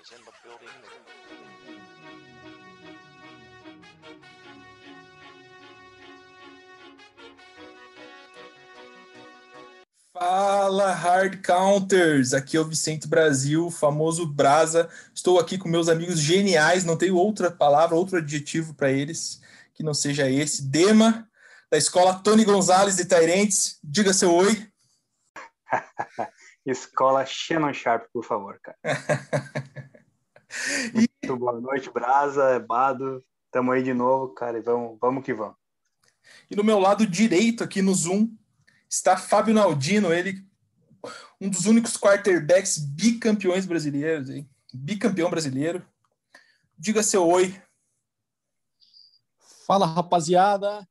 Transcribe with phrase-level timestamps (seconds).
[0.00, 0.68] is in the building.
[10.12, 14.88] Fala Hard Counters, aqui é o Vicente Brasil, o famoso Brasa.
[15.14, 19.40] Estou aqui com meus amigos geniais, não tenho outra palavra, outro adjetivo para eles
[19.74, 20.62] que não seja esse.
[20.62, 21.28] Dema,
[21.70, 24.68] da escola Tony Gonzalez de Tairentes, diga seu oi.
[26.66, 28.76] escola Shannon Sharp, por favor, cara.
[30.92, 33.24] Muito boa noite, Brasa, Bado.
[33.50, 35.56] Tamo aí de novo, cara, e vamos, vamos que vamos.
[36.50, 38.28] E no meu lado direito aqui no Zoom,
[38.88, 40.44] está Fábio Naldino, ele
[41.40, 44.48] um dos únicos quarterbacks bicampeões brasileiros, hein?
[44.72, 45.84] bicampeão brasileiro.
[46.78, 47.60] Diga seu oi.
[49.66, 50.86] Fala, rapaziada.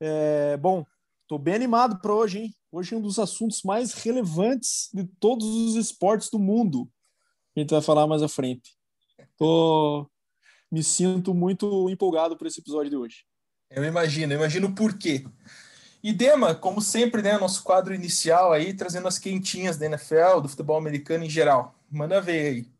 [0.00, 0.84] É, bom,
[1.22, 2.54] estou bem animado para hoje, hein?
[2.70, 6.90] Hoje é um dos assuntos mais relevantes de todos os esportes do mundo.
[7.54, 8.76] A gente vai falar mais à frente.
[9.36, 10.10] Tô,
[10.70, 13.24] me sinto muito empolgado por esse episódio de hoje.
[13.70, 15.24] Eu imagino, eu imagino por quê.
[16.02, 20.48] E Dema, como sempre, né, nosso quadro inicial aí, trazendo as quentinhas da NFL, do
[20.48, 21.74] futebol americano em geral.
[21.90, 22.72] Manda ver aí.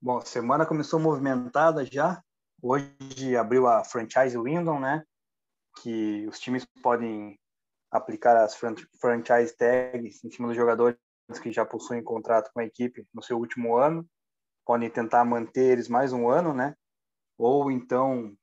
[0.00, 2.22] Bom, semana começou movimentada já.
[2.62, 5.02] Hoje abriu a franchise window, né?
[5.82, 7.38] Que os times podem
[7.90, 10.98] aplicar as franchise tags em cima dos jogadores
[11.40, 14.06] que já possuem contrato com a equipe no seu último ano.
[14.64, 16.74] Podem tentar manter eles mais um ano, né?
[17.36, 18.36] Ou então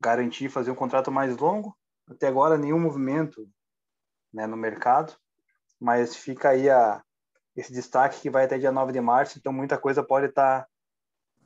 [0.00, 1.76] garantir fazer um contrato mais longo
[2.08, 3.48] até agora nenhum movimento
[4.32, 5.14] né, no mercado,
[5.80, 7.02] mas fica aí a,
[7.56, 10.68] esse destaque que vai até dia 9 de março, então muita coisa pode estar tá,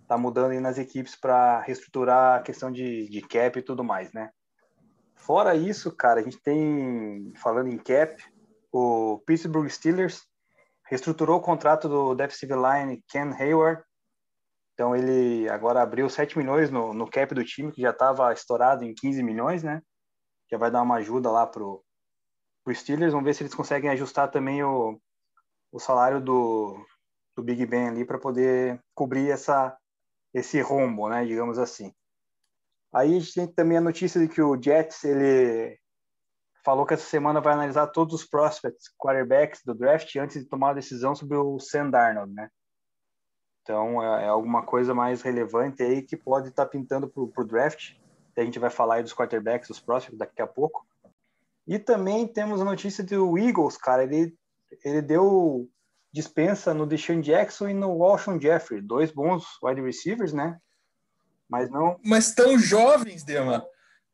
[0.08, 4.12] tá mudando aí nas equipes para reestruturar a questão de, de cap e tudo mais,
[4.12, 4.30] né?
[5.14, 8.22] Fora isso, cara, a gente tem, falando em cap,
[8.70, 10.26] o Pittsburgh Steelers
[10.88, 13.82] reestruturou o contrato do defensive line Ken Hayward,
[14.74, 18.84] então ele agora abriu 7 milhões no, no cap do time, que já estava estourado
[18.84, 19.82] em 15 milhões, né?
[20.50, 21.84] já vai dar uma ajuda lá pro,
[22.64, 23.12] pro Steelers.
[23.12, 25.00] Vamos ver se eles conseguem ajustar também o,
[25.72, 26.76] o salário do,
[27.36, 29.76] do Big Ben ali para poder cobrir essa,
[30.32, 31.92] esse rombo, né, digamos assim.
[32.92, 35.78] Aí a gente tem também a notícia de que o Jets ele
[36.66, 40.70] falou que essa semana vai analisar todos os prospects, quarterbacks do draft antes de tomar
[40.70, 42.50] a decisão sobre o Sam Darnold, né?
[43.62, 47.46] Então é, é alguma coisa mais relevante aí que pode estar tá pintando para o
[47.46, 47.94] draft
[48.40, 50.86] a gente vai falar aí dos quarterbacks, dos próximos, daqui a pouco.
[51.66, 54.02] E também temos a notícia do Eagles, cara.
[54.02, 54.36] Ele,
[54.84, 55.68] ele deu
[56.12, 60.58] dispensa no Deshaun Jackson e no Walshon Jeffrey, dois bons wide receivers, né?
[61.48, 61.98] Mas não.
[62.04, 63.66] Mas tão jovens, Dema.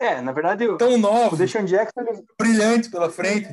[0.03, 0.67] É, na verdade.
[0.77, 1.35] Tão novos.
[1.35, 2.01] O Deshaun Jackson.
[2.01, 2.25] Ele...
[2.39, 3.49] Brilhante pela frente.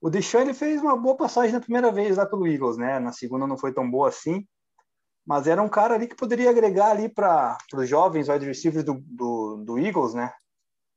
[0.00, 2.98] O Deshaun ele fez uma boa passagem na primeira vez lá pelo Eagles, né?
[2.98, 4.44] Na segunda não foi tão boa assim
[5.26, 9.02] mas era um cara ali que poderia agregar ali para os jovens wide receivers do,
[9.04, 10.32] do, do, Eagles, né?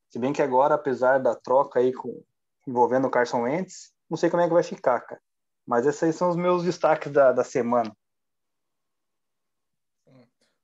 [0.08, 2.22] Se bem que agora, apesar da troca aí com,
[2.66, 5.20] envolvendo o Carson Wentz, não sei como é que vai ficar, cara.
[5.66, 7.92] Mas esses aí são os meus destaques da, da semana.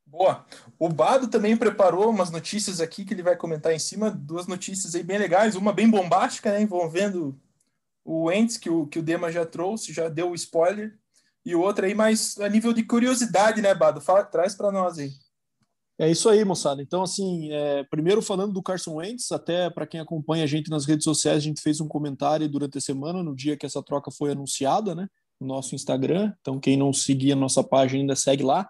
[0.06, 0.46] Boa.
[0.78, 4.94] O Bado também preparou umas notícias aqui que ele vai comentar em cima, duas notícias
[4.94, 7.38] aí bem legais, uma bem bombástica, né, envolvendo
[8.04, 10.96] o Wentz, que o, que o Dema já trouxe, já deu o spoiler,
[11.44, 14.00] e o outro aí mais a nível de curiosidade, né, Bado?
[14.00, 15.10] Fala, traz para nós aí.
[15.98, 16.82] É isso aí, moçada.
[16.82, 20.84] Então, assim, é, primeiro falando do Carson Wentz, até para quem acompanha a gente nas
[20.84, 24.10] redes sociais, a gente fez um comentário durante a semana, no dia que essa troca
[24.10, 25.08] foi anunciada, né,
[25.40, 26.32] no nosso Instagram.
[26.40, 28.68] Então, quem não seguia a nossa página ainda segue lá.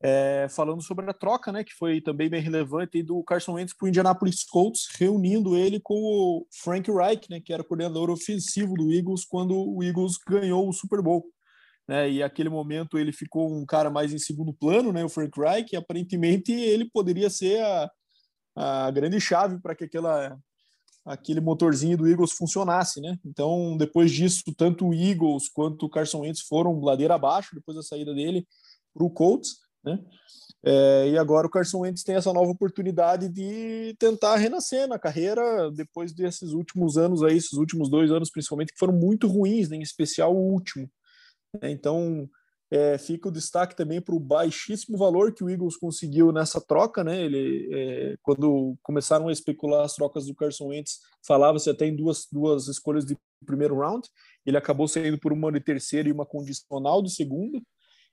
[0.00, 3.86] É, falando sobre a troca, né, que foi também bem relevante, do Carson Wentz para
[3.86, 8.92] o Indianapolis Colts, reunindo ele com o Frank Reich, né, que era coordenador ofensivo do
[8.92, 11.24] Eagles quando o Eagles ganhou o Super Bowl
[11.88, 12.10] né?
[12.10, 15.04] E aquele momento ele ficou um cara mais em segundo plano, né?
[15.04, 17.90] O Frank Reich, e aparentemente ele poderia ser a,
[18.56, 20.38] a grande chave para que aquela
[21.04, 23.16] aquele motorzinho do Eagles funcionasse, né?
[23.24, 27.82] Então, depois disso, tanto o Eagles quanto o Carson Wentz foram ladeira abaixo depois da
[27.82, 28.46] saída dele
[28.92, 29.98] para o Colts, né?
[30.64, 35.70] É, e agora o Carson Wentz tem essa nova oportunidade de tentar renascer na carreira
[35.70, 39.76] depois desses últimos anos aí, esses últimos dois anos principalmente, que foram muito ruins, né?
[39.76, 40.90] em especial o último.
[41.62, 41.70] Né?
[41.70, 42.28] Então,
[42.70, 47.02] é, fica o destaque também para o baixíssimo valor que o Eagles conseguiu nessa troca,
[47.02, 47.24] né?
[47.24, 52.26] Ele, é, quando começaram a especular as trocas do Carson Wentz, falava-se até em duas,
[52.30, 53.16] duas escolhas de
[53.46, 54.06] primeiro round.
[54.44, 57.62] Ele acabou saindo por uma de terceiro e uma condicional de segundo.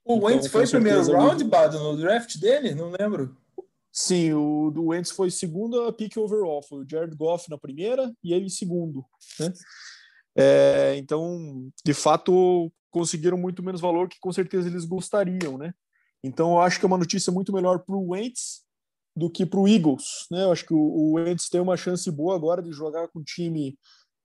[0.06, 2.74] O então, Wentz foi primeiro round, Bado, no draft dele?
[2.74, 3.36] Não lembro.
[3.92, 6.62] Sim, o do Wentz foi segunda pick overall.
[6.62, 9.04] Foi o Jared Goff na primeira e ele segundo,
[9.40, 9.52] né?
[10.38, 15.74] É, então, de fato, conseguiram muito menos valor que com certeza eles gostariam, né?
[16.22, 18.62] Então eu acho que é uma notícia muito melhor para o Wentz
[19.16, 20.44] do que para o Eagles, né?
[20.44, 23.24] Eu acho que o, o Wentz tem uma chance boa agora de jogar com um
[23.24, 23.76] time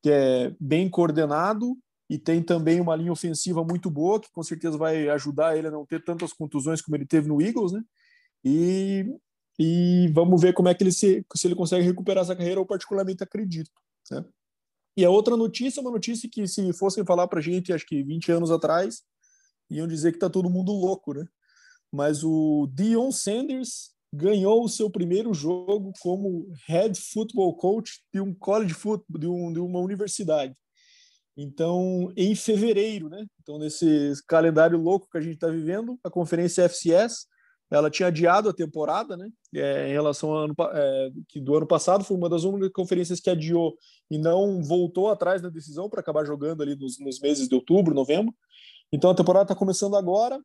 [0.04, 1.78] que é bem coordenado
[2.12, 5.72] e tem também uma linha ofensiva muito boa, que com certeza vai ajudar ele a
[5.72, 7.82] não ter tantas contusões como ele teve no Eagles, né?
[8.44, 9.06] E,
[9.58, 12.66] e vamos ver como é que ele se, se ele consegue recuperar essa carreira, eu
[12.66, 13.72] particularmente acredito,
[14.12, 14.26] né?
[14.98, 18.04] E a outra notícia é uma notícia que se fossem falar para gente, acho que
[18.04, 19.04] 20 anos atrás,
[19.70, 21.26] iam dizer que tá todo mundo louco, né?
[21.90, 28.34] Mas o Dion Sanders ganhou o seu primeiro jogo como head football coach de um
[28.34, 30.54] college football, de, um, de uma universidade.
[31.42, 33.26] Então, em fevereiro, né?
[33.42, 37.26] Então, nesse calendário louco que a gente está vivendo, a conferência FCS,
[37.72, 39.28] ela tinha adiado a temporada, né?
[39.56, 43.20] É, em relação ao ano é, que do ano passado foi uma das únicas conferências
[43.20, 43.76] que adiou
[44.10, 47.96] e não voltou atrás na decisão para acabar jogando ali nos, nos, meses de outubro,
[47.96, 48.36] novembro.
[48.92, 50.40] Então a temporada está começando agora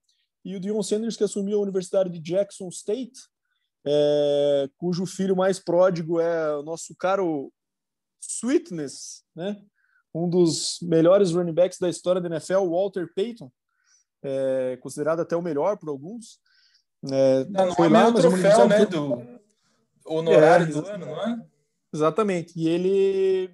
[0.44, 3.19] e o Dion Sanders que assumiu a Universidade de Jackson State,
[3.84, 7.52] é, cujo filho mais pródigo é o nosso caro
[8.20, 9.60] Sweetness, né?
[10.25, 13.51] Um dos melhores running backs da história da NFL, Walter Payton,
[14.23, 16.39] é, considerado até o melhor por alguns.
[17.11, 19.41] É, não, foi lá, mas troféu, né, do
[20.07, 21.47] honorário é, do ano, não é?
[21.93, 22.53] Exatamente.
[22.57, 23.51] E ele,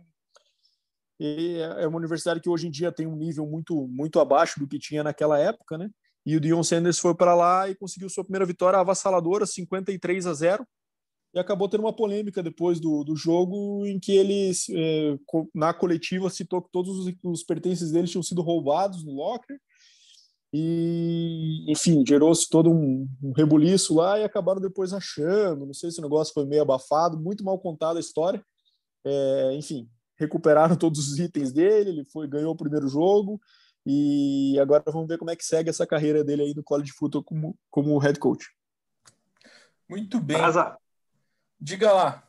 [1.19, 4.67] ele é uma universidade que hoje em dia tem um nível muito muito abaixo do
[4.67, 5.91] que tinha naquela época, né?
[6.25, 10.35] E o Dion Sanders foi para lá e conseguiu sua primeira vitória avassaladora, 53 a
[10.35, 10.67] 0
[11.35, 15.19] e acabou tendo uma polêmica depois do, do jogo em que ele, é,
[15.55, 19.59] na coletiva, citou que todos os, os pertences dele tinham sido roubados no locker
[20.53, 25.99] e, enfim, gerou-se todo um, um rebuliço lá e acabaram depois achando, não sei se
[25.99, 28.45] o negócio foi meio abafado, muito mal contada a história,
[29.03, 29.89] é, enfim,
[30.19, 33.41] recuperaram todos os itens dele, ele foi ganhou o primeiro jogo
[33.87, 37.25] e agora vamos ver como é que segue essa carreira dele aí no college football
[37.25, 38.47] como, como head coach.
[39.89, 40.37] Muito bem.
[41.63, 42.29] Diga lá.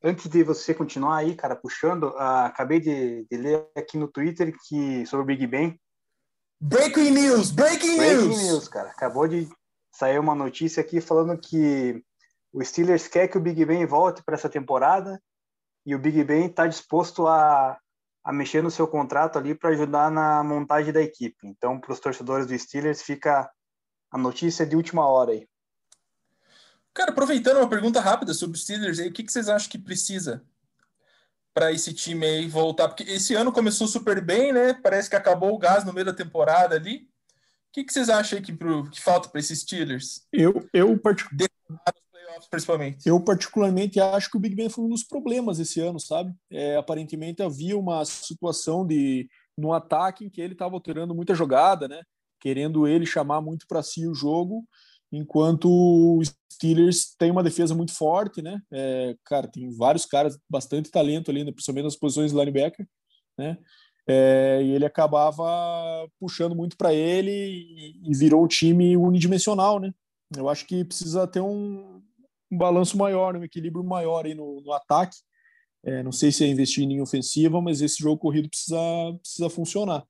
[0.00, 4.56] Antes de você continuar aí, cara, puxando, uh, acabei de, de, ler aqui no Twitter
[4.68, 5.76] que sobre o Big Ben.
[6.60, 7.50] Breaking news!
[7.50, 8.42] Breaking, breaking news!
[8.44, 8.90] news, cara.
[8.90, 9.48] Acabou de
[9.90, 12.00] sair uma notícia aqui falando que
[12.52, 15.20] o Steelers quer que o Big Ben volte para essa temporada
[15.84, 17.76] e o Big Ben está disposto a,
[18.22, 21.44] a mexer no seu contrato ali para ajudar na montagem da equipe.
[21.44, 23.50] Então, para os torcedores do Steelers, fica
[24.12, 25.48] a notícia de última hora aí.
[26.92, 29.78] Cara, aproveitando uma pergunta rápida sobre os Steelers, aí, o que, que vocês acham que
[29.78, 30.42] precisa
[31.54, 32.88] para esse time aí voltar?
[32.88, 34.74] Porque esse ano começou super bem, né?
[34.74, 37.08] Parece que acabou o gás no meio da temporada ali.
[37.68, 40.26] O que, que vocês acham aí que, pro, que falta para esses Steelers?
[40.32, 41.50] Eu, eu particularmente
[42.50, 43.08] principalmente.
[43.08, 46.34] Eu particularmente acho que o Big Ben foi um dos problemas esse ano, sabe?
[46.50, 51.86] É, aparentemente havia uma situação de no ataque em que ele estava alterando muita jogada,
[51.86, 52.02] né?
[52.40, 54.66] Querendo ele chamar muito para si o jogo
[55.12, 56.22] enquanto o
[56.52, 58.60] Steelers tem uma defesa muito forte, né?
[58.72, 61.52] É, cara, tem vários caras, bastante talento ali, né?
[61.52, 62.86] principalmente nas posições de linebacker,
[63.38, 63.58] né?
[64.06, 65.46] É, e ele acabava
[66.18, 69.92] puxando muito para ele e, e, virou um time unidimensional, né?
[70.36, 72.02] Eu acho que precisa ter um,
[72.50, 75.16] um balanço maior, um equilíbrio maior aí no, no ataque.
[75.84, 78.78] É, não sei se é investir em ofensiva, mas esse jogo corrido precisa,
[79.22, 80.04] precisa funcionar.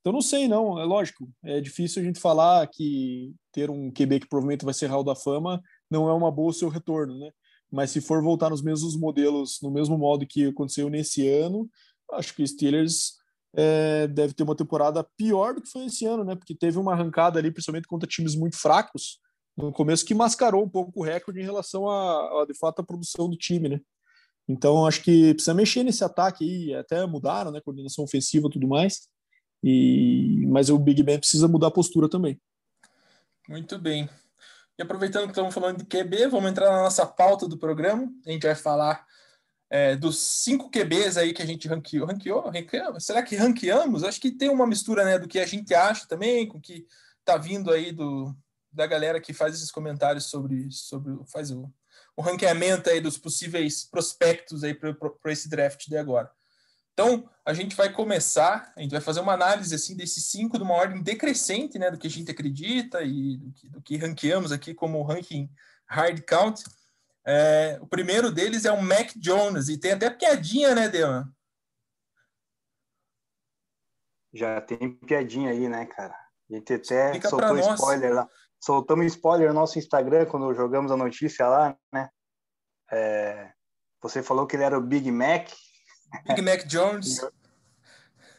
[0.00, 0.78] Então não sei, não.
[0.80, 4.86] É lógico, é difícil a gente falar que ter um QB que provavelmente vai ser
[4.86, 7.30] Hall da Fama não é uma boa o seu retorno, né?
[7.70, 11.68] Mas se for voltar nos mesmos modelos, no mesmo modo que aconteceu nesse ano,
[12.12, 13.20] acho que Steelers
[13.54, 16.34] é, deve ter uma temporada pior do que foi esse ano, né?
[16.34, 19.18] Porque teve uma arrancada ali, principalmente contra times muito fracos
[19.56, 22.84] no começo, que mascarou um pouco o recorde em relação a, a de fato, a
[22.84, 23.80] produção do time, né?
[24.48, 27.60] Então, acho que precisa mexer nesse ataque aí, até mudaram, né?
[27.60, 29.08] Coordenação ofensiva e tudo mais.
[29.62, 32.40] E, mas o Big Ben precisa mudar a postura também.
[33.48, 34.08] Muito bem.
[34.78, 38.10] E aproveitando que estamos falando de QB, vamos entrar na nossa pauta do programa.
[38.26, 39.04] A gente vai falar
[39.68, 42.06] é, dos cinco QBs aí que a gente ranqueou.
[42.06, 42.98] Ranqueou?
[42.98, 44.02] Será que ranqueamos?
[44.02, 46.86] Acho que tem uma mistura né, do que a gente acha também, com o que
[47.20, 48.34] está vindo aí do,
[48.72, 51.70] da galera que faz esses comentários sobre, sobre faz o,
[52.16, 56.30] o ranqueamento aí dos possíveis prospectos aí para esse draft de agora.
[57.00, 60.62] Então, a gente vai começar, a gente vai fazer uma análise assim desses cinco de
[60.62, 64.52] uma ordem decrescente, né, do que a gente acredita e do que, do que ranqueamos
[64.52, 65.50] aqui como ranking
[65.86, 66.62] hard count.
[67.26, 71.24] É, o primeiro deles é o Mac Jones, e tem até piadinha, né, Deman?
[74.34, 76.14] Já tem piadinha aí, né, cara?
[76.50, 78.28] A gente até Fica soltou spoiler lá.
[78.62, 82.10] Soltamos spoiler no nosso Instagram quando jogamos a notícia lá, né?
[82.92, 83.52] É,
[84.02, 85.48] você falou que ele era o Big Mac,
[86.26, 87.20] Big Mac Jones.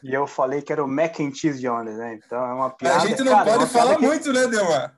[0.02, 2.14] E eu falei que era o Mac and Cheese Jones, né?
[2.24, 2.96] Então é uma piada.
[3.02, 4.96] A gente não cara, é pode falar que- muito, né, Delmar?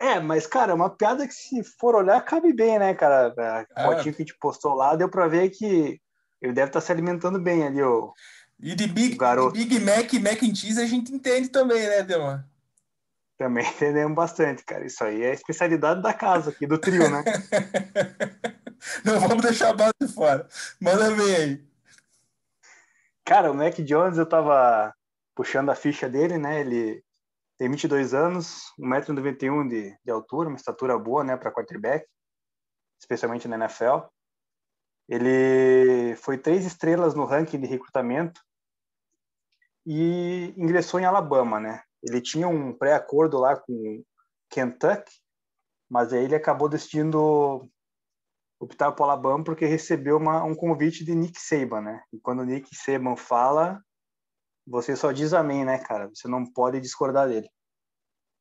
[0.00, 3.34] É, mas, cara, é uma piada que se for olhar, cabe bem, né, cara?
[3.36, 3.84] A Ah.
[3.86, 6.00] fotinho que a gente postou lá, deu pra ver que
[6.40, 8.10] ele deve estar se alimentando bem ali, o,
[8.58, 9.52] E de Big, garoto.
[9.52, 12.46] Big Mac e Mac and Cheese a gente entende também, né, Delmar?
[13.36, 14.86] também entendemos bastante, cara.
[14.86, 17.22] Isso aí é a especialidade da casa aqui, do trio, né?
[19.04, 20.48] Não vamos deixar a base fora.
[20.80, 21.70] Manda bem aí.
[23.24, 24.94] Cara, o Mac Jones, eu tava
[25.34, 26.60] puxando a ficha dele, né?
[26.60, 27.04] Ele
[27.58, 32.06] tem 22 anos, 1,91m de, de altura, uma estatura boa, né, para quarterback,
[32.98, 34.06] especialmente na NFL.
[35.08, 38.40] Ele foi três estrelas no ranking de recrutamento
[39.84, 41.82] e ingressou em Alabama, né?
[42.02, 44.02] Ele tinha um pré-acordo lá com
[44.48, 45.12] Kentucky,
[45.88, 47.68] mas aí ele acabou decidindo
[48.60, 52.04] optar por Alabama porque recebeu uma, um convite de Nick Saban, né?
[52.12, 53.82] E quando o Nick Saban fala,
[54.66, 56.08] você só diz amém, né, cara?
[56.14, 57.48] Você não pode discordar dele.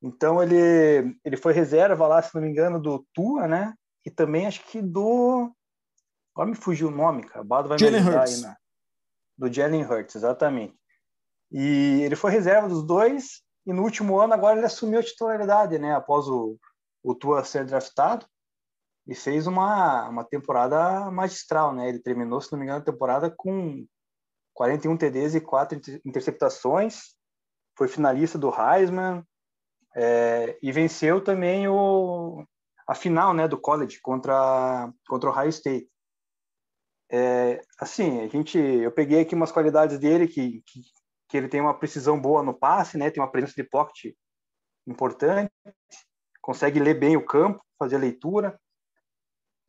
[0.01, 3.73] Então ele ele foi reserva lá, se não me engano, do Tua, né?
[4.05, 5.51] E também acho que do
[6.35, 7.41] agora me fugiu o nome, cara.
[7.41, 8.35] O Bado vai Jalen me ajudar Hurts.
[8.35, 8.55] aí, né?
[9.37, 10.77] Do Jalen Hurts, exatamente.
[11.51, 15.79] E ele foi reserva dos dois e no último ano agora ele assumiu a titularidade,
[15.79, 15.95] né?
[15.95, 16.57] Após o
[17.01, 18.25] o Tua ser draftado
[19.09, 21.89] e fez uma, uma temporada magistral, né?
[21.89, 23.85] Ele terminou, se não me engano, a temporada com
[24.53, 27.15] 41 TDs e 4 inter- interceptações,
[27.77, 29.23] foi finalista do Heisman
[29.95, 32.45] é, e venceu também o,
[32.87, 35.89] a final, né, do college contra contra o Ohio State.
[37.11, 40.81] É, assim, a gente, eu peguei aqui umas qualidades dele que, que
[41.29, 43.11] que ele tem uma precisão boa no passe, né?
[43.11, 44.15] Tem uma presença de pocket
[44.87, 45.51] importante,
[46.41, 48.59] consegue ler bem o campo, fazer a leitura.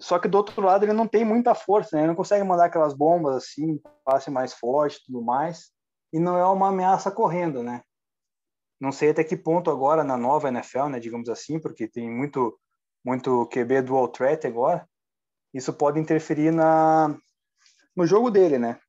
[0.00, 2.02] Só que do outro lado ele não tem muita força, né?
[2.02, 5.70] Ele não consegue mandar aquelas bombas assim, passe mais forte, tudo mais.
[6.12, 7.82] E não é uma ameaça correndo, né?
[8.80, 12.58] Não sei até que ponto agora na nova NFL, né, digamos assim, porque tem muito
[13.04, 14.88] muito QB dual threat agora.
[15.52, 17.14] Isso pode interferir na
[17.94, 18.80] no jogo dele, né?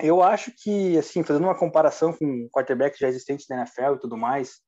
[0.00, 4.16] Eu acho que, assim, fazendo uma comparação com quarterbacks já existentes na NFL e tudo
[4.16, 4.60] mais,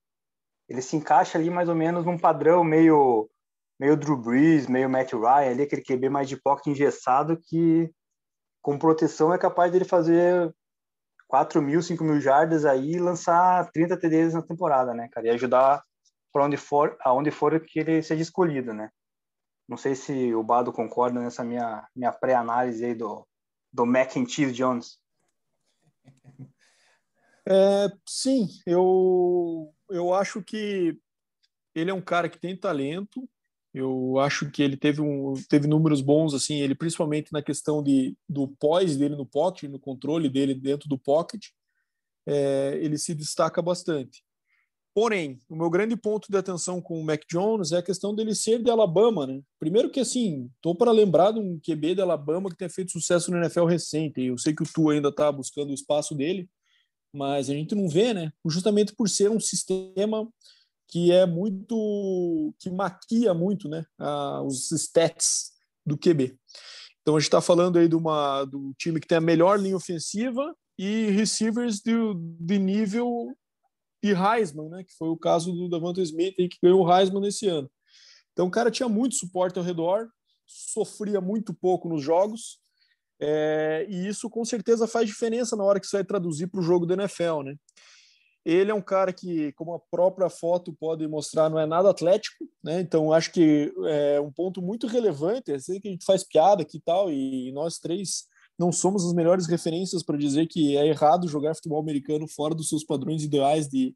[0.68, 3.28] ele se encaixa ali mais ou menos num padrão meio
[3.78, 7.90] meio Drew Brees, meio Matt Ryan, ali aquele QB mais de pocket engessado que
[8.60, 10.54] com proteção é capaz dele fazer
[11.26, 15.26] 4 mil, 5 mil jardas aí e lançar 30 TDs na temporada, né, cara?
[15.26, 15.82] E ajudar
[16.32, 18.90] para onde for, aonde for que ele seja escolhido, né?
[19.68, 23.26] Não sei se o Bado concorda nessa minha, minha pré-análise aí do,
[23.72, 24.98] do Mac and Cheese Jones.
[27.44, 30.96] É, sim, eu, eu acho que
[31.74, 33.28] ele é um cara que tem talento.
[33.74, 38.14] Eu acho que ele teve, um, teve números bons, assim, ele principalmente na questão de,
[38.28, 41.46] do poise dele no pocket, no controle dele dentro do pocket,
[42.26, 44.22] é, ele se destaca bastante.
[44.94, 48.34] Porém, o meu grande ponto de atenção com o Mac Jones é a questão dele
[48.34, 49.40] ser de Alabama, né?
[49.58, 53.30] Primeiro que, assim, tô para lembrar de um QB de Alabama que tem feito sucesso
[53.30, 54.20] no NFL recente.
[54.20, 56.46] Eu sei que o Tu ainda está buscando o espaço dele,
[57.10, 58.32] mas a gente não vê, né?
[58.44, 60.28] Justamente por ser um sistema
[60.92, 63.82] que é muito que maquia muito, né?
[64.44, 65.52] Os stats
[65.86, 66.38] do QB.
[67.00, 69.74] Então a gente está falando aí de uma do time que tem a melhor linha
[69.74, 71.94] ofensiva e receivers de,
[72.38, 73.34] de nível
[74.02, 74.84] e Heisman, né?
[74.84, 77.70] Que foi o caso do Davante Smith aí, que ganhou o Heisman nesse ano.
[78.32, 80.10] Então o cara tinha muito suporte ao redor,
[80.46, 82.60] sofria muito pouco nos jogos.
[83.18, 86.62] É, e isso com certeza faz diferença na hora que você vai traduzir para o
[86.62, 87.56] jogo do NFL, né?
[88.44, 92.44] Ele é um cara que, como a própria foto pode mostrar, não é nada atlético,
[92.62, 92.80] né?
[92.80, 95.50] Então acho que é um ponto muito relevante.
[95.50, 98.24] Eu sei que a gente faz piada aqui e tal, e nós três
[98.58, 102.68] não somos as melhores referências para dizer que é errado jogar futebol americano fora dos
[102.68, 103.94] seus padrões ideais de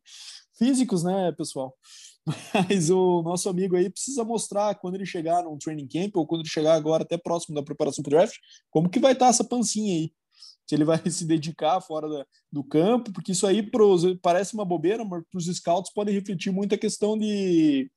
[0.59, 1.75] físicos, né, pessoal?
[2.69, 6.41] Mas o nosso amigo aí precisa mostrar quando ele chegar num training camp ou quando
[6.41, 8.37] ele chegar agora até próximo da preparação para o draft,
[8.71, 10.13] como que vai estar essa pancinha aí.
[10.67, 14.65] Se ele vai se dedicar fora da, do campo, porque isso aí pros, parece uma
[14.65, 17.91] bobeira, mas para os scouts pode refletir muito a questão de,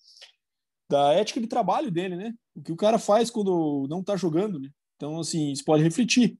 [0.89, 2.33] da ética de trabalho dele, né?
[2.55, 4.69] O que o cara faz quando não está jogando, né?
[4.95, 6.37] Então, assim, isso pode refletir.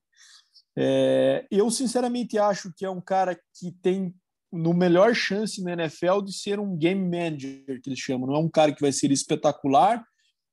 [0.78, 4.14] É, eu, sinceramente, acho que é um cara que tem
[4.52, 8.28] no melhor chance na NFL de ser um game manager, que eles chamam.
[8.28, 10.04] Não é um cara que vai ser espetacular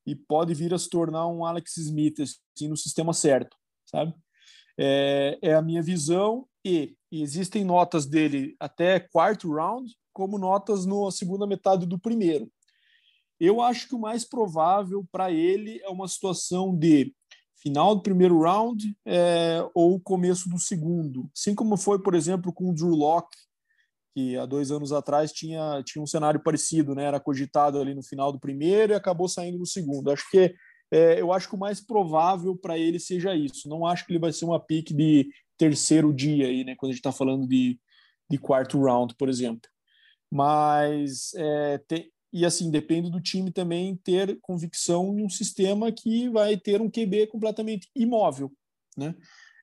[0.07, 4.15] e pode vir a se tornar um Alex Smith assim, no sistema certo, sabe?
[4.79, 11.11] É, é a minha visão e existem notas dele até quarto round, como notas na
[11.11, 12.51] segunda metade do primeiro.
[13.39, 17.15] Eu acho que o mais provável para ele é uma situação de
[17.63, 21.29] final do primeiro round é, ou começo do segundo.
[21.37, 23.37] Assim como foi, por exemplo, com o Drew Locke,
[24.15, 27.05] que há dois anos atrás tinha, tinha um cenário parecido, né?
[27.05, 30.11] Era cogitado ali no final do primeiro e acabou saindo no segundo.
[30.11, 30.55] Acho que
[30.91, 33.69] é, eu acho que o mais provável para ele seja isso.
[33.69, 36.75] Não acho que ele vai ser uma pique de terceiro dia aí, né?
[36.77, 37.79] Quando a gente está falando de,
[38.31, 39.69] de quarto round, por exemplo.
[40.31, 46.29] Mas é, tem, e assim, depende do time também ter convicção em um sistema que
[46.29, 48.53] vai ter um QB completamente imóvel,
[48.97, 49.15] né?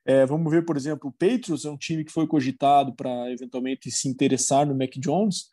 [0.06, 3.90] É, vamos ver, por exemplo, o Patriots é um time que foi cogitado para eventualmente
[3.90, 5.46] se interessar no Mac Jones,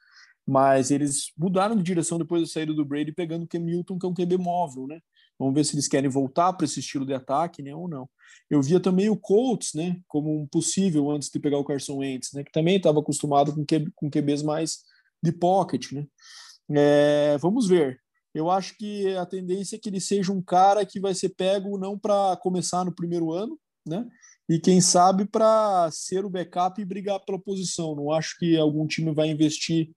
[0.46, 4.06] mas eles mudaram de direção depois da saída do Brady, pegando o Cam Newton, que
[4.06, 5.00] é um QB móvel, né?
[5.42, 8.08] Vamos ver se eles querem voltar para esse estilo de ataque, né, ou não.
[8.48, 12.32] Eu via também o Colts, né, como um possível antes de pegar o Carson Wentz,
[12.34, 14.82] né, que também estava acostumado com, QB, com QBs mais
[15.24, 16.06] de pocket, né.
[16.70, 18.00] É, vamos ver.
[18.36, 21.76] Eu acho que a tendência é que ele seja um cara que vai ser pego
[21.76, 24.08] não para começar no primeiro ano, né?
[24.48, 27.96] E quem sabe para ser o backup e brigar pela posição.
[27.96, 29.90] Não acho que algum time vai investir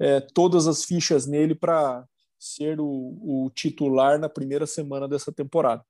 [0.00, 2.06] é, todas as fichas nele para
[2.42, 5.84] ser o, o, titular na primeira semana dessa temporada.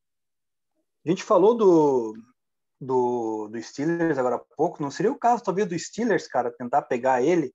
[1.04, 2.14] A gente falou do,
[2.78, 4.82] do, do Steelers agora há pouco.
[4.82, 7.54] Não seria o caso, talvez, do Steelers, cara, tentar pegar ele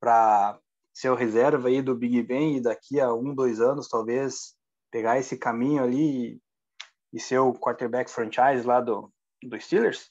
[0.00, 0.58] para
[0.94, 4.54] ser o reserva aí do Big Ben e daqui a um, dois anos, talvez,
[4.90, 6.42] pegar esse caminho ali e,
[7.12, 9.12] e ser o quarterback franchise lá do,
[9.42, 10.10] do Steelers?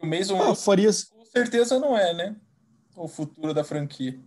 [0.00, 0.88] O Mason ah, faria...
[0.88, 2.40] com certeza não é, né?
[2.96, 4.18] O futuro da franquia.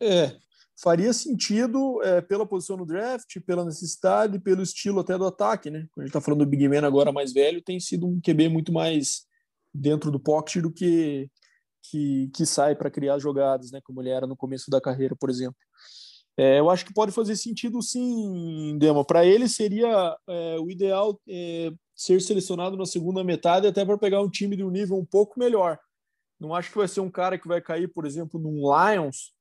[0.00, 0.38] É,
[0.82, 5.86] faria sentido é, pela posição no draft, pela necessidade, pelo estilo até do ataque, né?
[5.92, 8.48] Quando a gente está falando do Big Man agora mais velho, tem sido um QB
[8.48, 9.26] muito mais
[9.74, 11.30] dentro do pocket do que
[11.90, 15.30] que, que sai para criar jogadas, né, como ele era no começo da carreira, por
[15.30, 15.56] exemplo.
[16.36, 19.04] É, eu acho que pode fazer sentido sim, Dema.
[19.04, 24.20] Para ele seria é, o ideal é, ser selecionado na segunda metade, até para pegar
[24.22, 25.78] um time de um nível um pouco melhor.
[26.38, 29.32] Não acho que vai ser um cara que vai cair, por exemplo, num Lions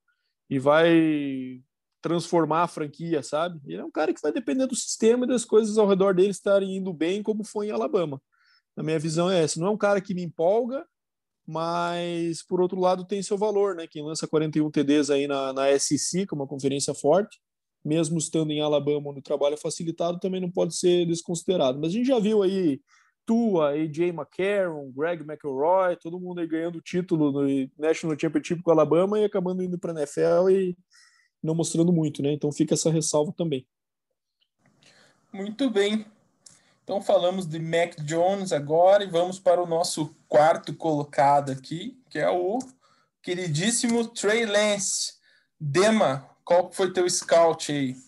[0.49, 1.61] e vai
[2.01, 3.59] transformar a franquia, sabe?
[3.65, 6.29] Ele é um cara que vai depender do sistema e das coisas ao redor dele
[6.29, 8.21] estarem indo bem, como foi em Alabama.
[8.75, 9.59] Na minha visão é essa.
[9.59, 10.85] Não é um cara que me empolga,
[11.45, 13.87] mas por outro lado tem seu valor, né?
[13.87, 17.39] Quem lança 41 TDs aí na, na SEC, que é uma conferência forte,
[17.83, 21.79] mesmo estando em Alabama, onde o trabalho é facilitado, também não pode ser desconsiderado.
[21.79, 22.79] Mas a gente já viu aí
[23.27, 29.19] Tua, AJ McCarron, Greg McElroy, todo mundo aí ganhando título no National Championship com Alabama
[29.19, 30.77] e acabando indo para a NFL e
[31.43, 32.31] não mostrando muito, né?
[32.31, 33.67] Então fica essa ressalva também.
[35.33, 36.05] Muito bem.
[36.85, 42.17] Então falamos de Mac Jones agora e vamos para o nosso quarto colocado aqui, que
[42.17, 42.59] é o
[43.21, 45.15] queridíssimo Trey Lance.
[45.59, 48.06] Dema, qual foi teu scout aí?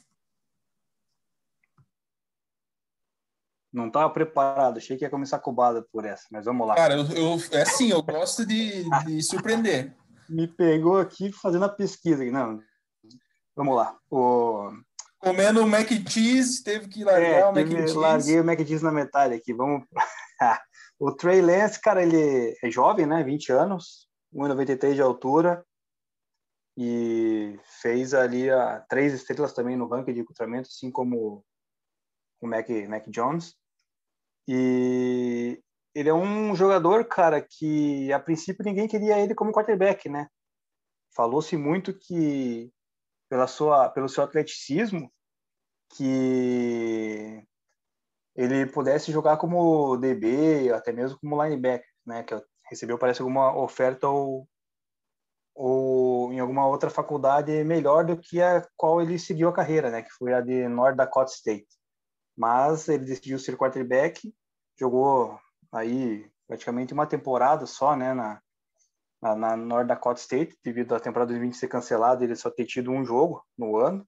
[3.72, 6.76] Não estava preparado, achei que ia começar cobada por essa, mas vamos lá.
[6.76, 9.96] Cara, eu, eu é assim, eu gosto de, de surpreender.
[10.28, 12.24] Me pegou aqui fazendo a pesquisa.
[12.26, 12.60] Não,
[13.56, 13.98] vamos lá.
[14.10, 14.72] O
[15.20, 17.94] comendo o mac cheese, teve que largar é, o mac cheese.
[17.94, 19.54] Larguei o mac cheese na metade aqui.
[19.54, 19.84] Vamos.
[21.00, 23.24] o Trey Lance, cara, ele é jovem, né?
[23.24, 25.64] 20 anos, 1,93 de altura
[26.82, 31.44] e fez ali a três estrelas também no ranking de encontramento, assim como
[32.40, 33.54] o Mac, Mac Jones.
[34.52, 35.62] E
[35.94, 40.28] ele é um jogador, cara, que a princípio ninguém queria ele como quarterback, né?
[41.16, 42.74] Falou-se muito que
[43.30, 45.12] pela sua, pelo seu atleticismo,
[45.96, 47.46] que
[48.36, 52.24] ele pudesse jogar como DB, até mesmo como linebacker, né?
[52.24, 54.50] Que recebeu, parece, alguma oferta ou,
[55.54, 60.02] ou em alguma outra faculdade melhor do que a qual ele seguiu a carreira, né?
[60.02, 61.79] Que foi a de North Dakota State.
[62.40, 64.34] Mas ele decidiu ser quarterback,
[64.80, 65.38] jogou
[65.74, 68.14] aí praticamente uma temporada só, né?
[68.14, 68.42] Na,
[69.22, 72.92] na, na North Dakota State, devido à temporada 2020 ser cancelada, ele só ter tido
[72.92, 74.08] um jogo no ano.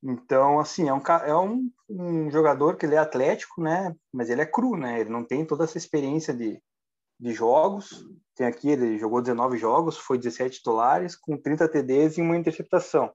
[0.00, 3.92] Então, assim, é um, é um, um jogador que ele é atlético, né?
[4.12, 5.00] Mas ele é cru, né?
[5.00, 6.62] Ele não tem toda essa experiência de,
[7.18, 8.06] de jogos.
[8.36, 13.12] Tem aqui, ele jogou 19 jogos, foi 17 titulares, com 30 TDs e uma interceptação.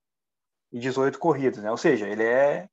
[0.73, 1.71] E 18 corridas, né?
[1.71, 2.67] Ou seja, ele é,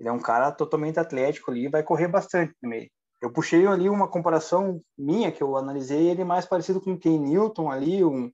[0.00, 3.88] ele é um cara totalmente atlético ali, vai correr bastante no meio eu puxei ali
[3.88, 8.32] uma comparação minha que eu analisei ele mais parecido com o Ken Newton ali, um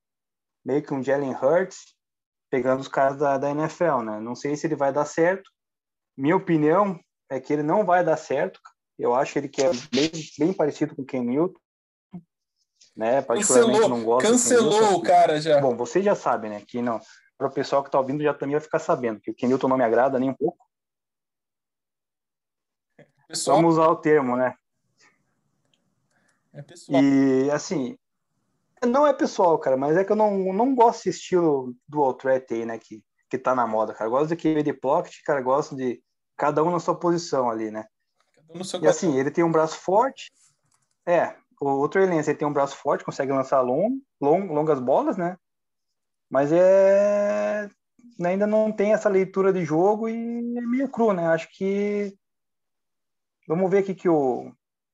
[0.65, 1.95] meio que um Jalen Hurts,
[2.51, 4.21] pegando os caras da, da NFL, né?
[4.21, 5.51] Não sei se ele vai dar certo.
[6.17, 6.99] Minha opinião
[7.29, 8.61] é que ele não vai dar certo.
[8.99, 11.59] Eu acho ele que é bem, bem parecido com o Ken Newton.
[12.97, 13.21] Né?
[13.23, 15.61] Cancelou, não gosto cancelou o cara já.
[15.61, 16.63] Bom, você já sabe, né?
[16.67, 17.01] Que não.
[17.37, 19.69] Para o pessoal que está ouvindo já também vai ficar sabendo que o Ken Newton
[19.69, 20.66] não me agrada nem um pouco.
[23.29, 24.55] Pessoal, Vamos usar o termo, né?
[26.57, 27.03] é pessoal.
[27.03, 27.99] E assim,
[28.85, 32.53] não é pessoal, cara, mas é que eu não, não gosto desse estilo dual threat
[32.53, 32.79] aí, né?
[32.79, 34.07] Que, que tá na moda, cara.
[34.07, 35.41] Eu gosto de QB de pocket, cara.
[35.41, 36.03] Gosto de
[36.37, 37.85] cada um na sua posição ali, né?
[38.35, 40.33] Cada um E assim, ele tem um braço forte.
[41.05, 44.81] É, o, o Trey Lance ele tem um braço forte, consegue lançar long, long, longas
[44.81, 45.37] bolas, né?
[46.29, 47.69] Mas é
[48.25, 51.27] ainda não tem essa leitura de jogo e é meio cru, né?
[51.29, 52.17] Acho que
[53.47, 54.53] vamos ver o que que o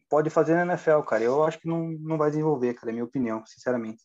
[0.09, 1.25] pode fazer na NFL, cara.
[1.25, 4.03] Eu acho que não, não vai desenvolver, cara, é minha opinião, sinceramente.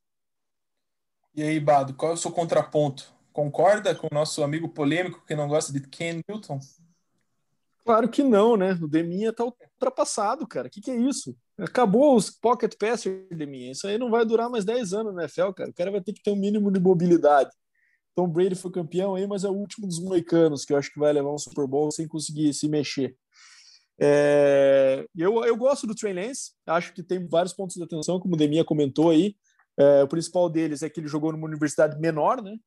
[1.35, 3.13] E aí, Bado, qual é o seu contraponto?
[3.33, 6.59] Concorda com o nosso amigo polêmico que não gosta de Ken Newton?
[7.85, 8.71] Claro que não, né?
[8.81, 10.67] O Deminha tá ultrapassado, cara.
[10.67, 11.35] O que, que é isso?
[11.57, 13.71] Acabou os pocket passer, Deminha.
[13.71, 15.69] Isso aí não vai durar mais 10 anos na NFL, cara.
[15.69, 17.51] O cara vai ter que ter um mínimo de mobilidade.
[18.15, 20.99] Tom Brady foi campeão aí, mas é o último dos moicanos que eu acho que
[20.99, 23.15] vai levar um Super Bowl sem conseguir se mexer.
[23.99, 28.35] É, eu, eu gosto do Trey Lance, acho que tem vários pontos de atenção, como
[28.35, 29.35] o Deminha comentou aí.
[29.77, 32.57] É, o principal deles é que ele jogou numa universidade menor, né?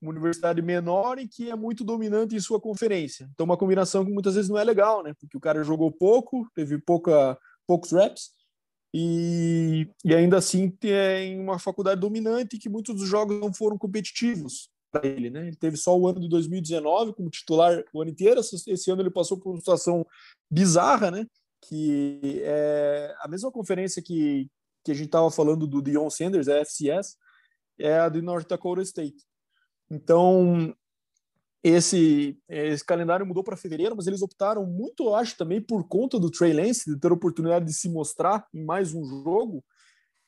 [0.00, 3.28] Uma universidade menor em que é muito dominante em sua conferência.
[3.32, 5.12] Então, uma combinação que muitas vezes não é legal, né?
[5.18, 8.30] Porque o cara jogou pouco, teve pouca, poucos reps,
[8.94, 14.70] e, e ainda assim tem uma faculdade dominante que muitos dos jogos não foram competitivos
[14.90, 15.48] para ele, né?
[15.48, 18.40] Ele teve só o ano de 2019 como titular o ano inteiro.
[18.40, 20.06] Esse ano ele passou por uma situação
[20.50, 21.26] bizarra, né?
[21.60, 24.48] Que é a mesma conferência que,
[24.84, 27.16] que a gente estava falando do Dion Sanders, a FCS,
[27.78, 29.24] é a de North Dakota State.
[29.90, 30.74] Então,
[31.62, 36.18] esse, esse calendário mudou para fevereiro, mas eles optaram muito, eu acho, também por conta
[36.18, 39.64] do Trey Lance, de ter a oportunidade de se mostrar em mais um jogo,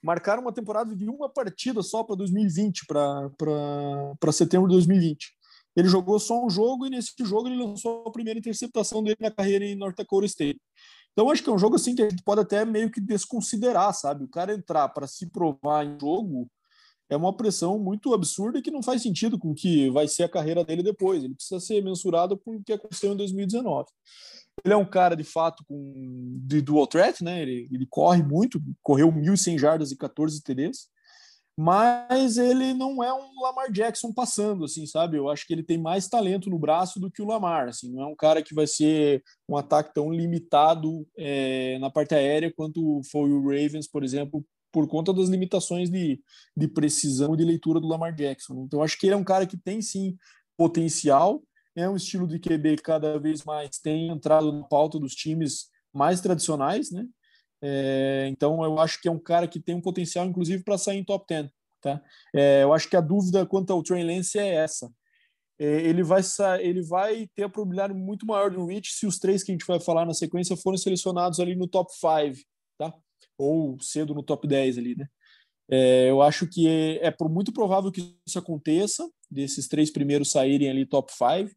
[0.02, 5.32] marcaram uma temporada de uma partida só para 2020, para setembro de 2020.
[5.76, 9.30] Ele jogou só um jogo e nesse jogo ele lançou a primeira interceptação dele na
[9.30, 10.60] carreira em North Dakota State.
[11.12, 13.92] Então acho que é um jogo assim que a gente pode até meio que desconsiderar,
[13.94, 14.24] sabe?
[14.24, 16.48] O cara entrar para se provar em jogo
[17.08, 20.64] é uma pressão muito absurda que não faz sentido com que vai ser a carreira
[20.64, 21.22] dele depois.
[21.24, 23.88] Ele precisa ser mensurado com o que aconteceu em 2019.
[24.64, 27.42] Ele é um cara, de fato, com, de dual threat, né?
[27.42, 30.88] Ele, ele corre muito, correu 1.100 jardas e 14 TDs,
[31.56, 35.18] mas ele não é um Lamar Jackson passando, assim, sabe?
[35.18, 37.92] Eu acho que ele tem mais talento no braço do que o Lamar, assim.
[37.92, 42.52] Não é um cara que vai ser um ataque tão limitado é, na parte aérea
[42.56, 46.20] quanto foi o Ravens, por exemplo, por conta das limitações de,
[46.56, 48.64] de precisão de leitura do Lamar Jackson.
[48.66, 50.16] Então, acho que ele é um cara que tem sim
[50.56, 51.42] potencial,
[51.80, 56.20] é um estilo de QB cada vez mais tem entrado na pauta dos times mais
[56.20, 57.06] tradicionais, né?
[57.62, 60.98] É, então, eu acho que é um cara que tem um potencial, inclusive, para sair
[60.98, 61.50] em top 10.
[61.82, 62.02] Tá?
[62.34, 64.90] É, eu acho que a dúvida quanto ao Trey Lance é essa.
[65.58, 66.22] É, ele, vai
[66.60, 69.54] ele vai ter a probabilidade muito maior de um reach se os três que a
[69.54, 72.42] gente vai falar na sequência forem selecionados ali no top 5,
[72.78, 72.94] tá?
[73.36, 75.06] ou cedo no top 10 ali, né?
[75.72, 80.68] É, eu acho que é, é muito provável que isso aconteça, desses três primeiros saírem
[80.68, 81.54] ali top 5,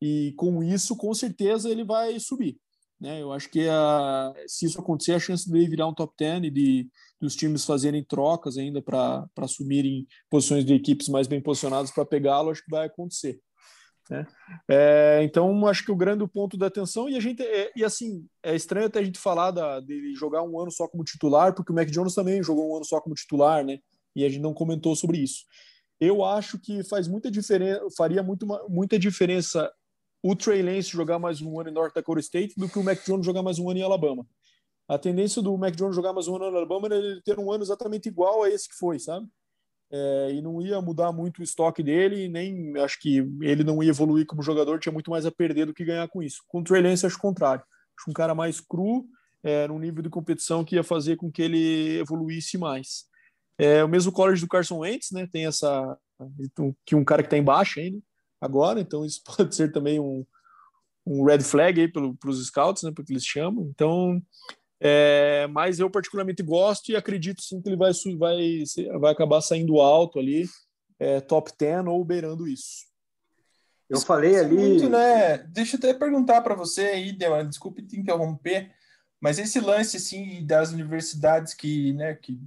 [0.00, 2.58] e com isso, com certeza, ele vai subir.
[3.00, 3.22] Né?
[3.22, 6.50] Eu acho que a, se isso acontecer, a chance dele virar um top 10 e
[6.50, 12.04] de, dos times fazerem trocas ainda para assumirem posições de equipes mais bem posicionadas para
[12.04, 13.40] pegá-lo, acho que vai acontecer.
[14.10, 14.26] Né?
[14.68, 18.26] É, então, acho que o grande ponto da atenção, e a gente, é, e assim,
[18.42, 21.70] é estranho até a gente falar da, dele jogar um ano só como titular, porque
[21.70, 23.78] o Mac Jones também jogou um ano só como titular, né?
[24.16, 25.44] E a gente não comentou sobre isso.
[26.00, 29.70] Eu acho que faz muita diferença, faria muito, muita diferença
[30.22, 33.04] o Trey Lance jogar mais um ano em North Dakota State do que o Mac
[33.04, 34.26] Jones jogar mais um ano em Alabama.
[34.88, 37.52] A tendência do Mac Jones jogar mais um ano em Alabama era ele ter um
[37.52, 39.26] ano exatamente igual a esse que foi, sabe?
[39.90, 43.90] É, e não ia mudar muito o estoque dele, nem acho que ele não ia
[43.90, 46.42] evoluir como jogador, tinha muito mais a perder do que ganhar com isso.
[46.48, 47.62] Com o Trey Lance, acho o contrário.
[47.98, 49.06] Acho um cara mais cru,
[49.42, 53.04] é, num nível de competição que ia fazer com que ele evoluísse mais.
[53.56, 55.26] É, o mesmo college do Carson Wentz, né?
[55.30, 55.98] Tem essa
[56.84, 57.98] que um cara que está embaixo ainda
[58.40, 60.24] agora, então isso pode ser também um,
[61.06, 62.92] um red flag aí para os scouts, né?
[62.94, 63.68] Porque eles chamam.
[63.74, 64.22] Então
[64.80, 68.62] é, mas eu particularmente gosto e acredito sim que ele vai, vai,
[69.00, 70.48] vai acabar saindo alto ali,
[70.98, 72.86] é, top 10 ou beirando isso.
[73.90, 74.54] Eu falei ali.
[74.54, 75.38] Muito, né?
[75.38, 78.70] Deixa eu até perguntar para você aí, Deman, desculpe te interromper,
[79.20, 82.38] mas esse lance assim das universidades que, né, que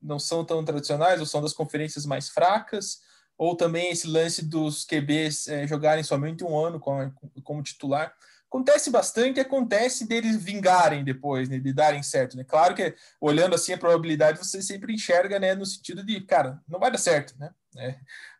[0.00, 3.00] não são tão tradicionais ou são das conferências mais fracas,
[3.40, 7.10] ou também esse lance dos QBs é, jogarem somente um ano como,
[7.42, 8.14] como titular
[8.46, 12.44] acontece bastante acontece deles vingarem depois, né, de darem certo, né?
[12.44, 16.78] Claro que olhando assim a probabilidade você sempre enxerga, né, no sentido de, cara, não
[16.78, 17.50] vai dar certo, né?
[17.78, 17.94] É,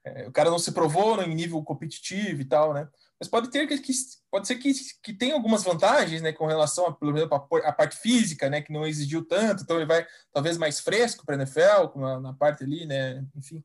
[0.04, 2.86] é, o cara não se provou em nível competitivo e tal, né?
[3.18, 3.92] Mas pode ter que, que
[4.30, 7.72] pode ser que, que tenha algumas vantagens, né, com relação a, pelo menos, a, a
[7.72, 11.38] parte física, né, que não exigiu tanto, então ele vai talvez mais fresco para a
[11.38, 13.64] NFL, na, na parte ali, né, enfim.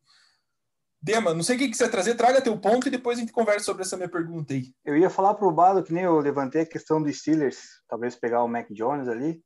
[1.05, 3.63] Dema, não sei o que, vai trazer, traga teu ponto e depois a gente conversa
[3.63, 4.73] sobre essa minha pergunta aí.
[4.83, 8.43] Eu ia falar pro Bado que nem eu levantei a questão dos Steelers, talvez pegar
[8.43, 9.39] o Mac Jones ali,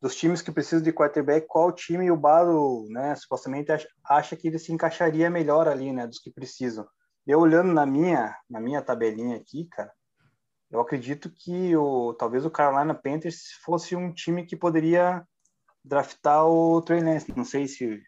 [0.00, 3.70] dos times que precisam de quarterback, qual time o Bado, né, supostamente
[4.08, 6.86] acha que ele se encaixaria melhor ali, né, dos que precisam.
[7.26, 9.92] Eu olhando na minha, na minha tabelinha aqui, cara,
[10.70, 15.22] eu acredito que o talvez o Carolina Panthers fosse um time que poderia
[15.84, 17.30] draftar o Trey Lance.
[17.36, 18.02] Não sei se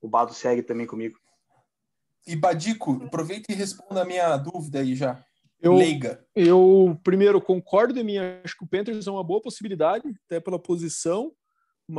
[0.00, 1.18] o Bado segue também comigo.
[2.26, 5.24] E Badico, aproveita e responda a minha dúvida aí já.
[5.60, 6.24] Eu, Leiga.
[6.36, 10.58] Eu primeiro concordo de mim, acho que o Panthers é uma boa possibilidade, até pela
[10.58, 11.32] posição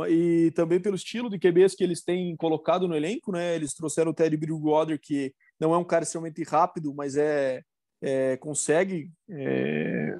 [0.08, 3.56] e também pelo estilo de QBs que eles têm colocado no elenco, né?
[3.56, 7.62] Eles trouxeram o Teddy Bridgewater, que não é um cara extremamente rápido, mas é,
[8.00, 10.16] é consegue é,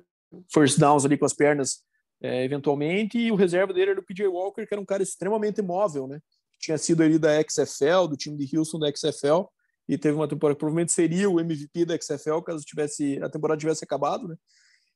[0.52, 1.82] first downs ali com as pernas
[2.22, 5.62] é, eventualmente, e o reserva dele era o PJ Walker, que era um cara extremamente
[5.62, 6.20] móvel, né?
[6.58, 9.46] Tinha sido ali da XFL, do time de Houston da XFL,
[9.90, 13.83] e teve uma temporada provavelmente seria o MVP da XFL caso tivesse a temporada tivesse
[13.83, 14.37] acabado, né?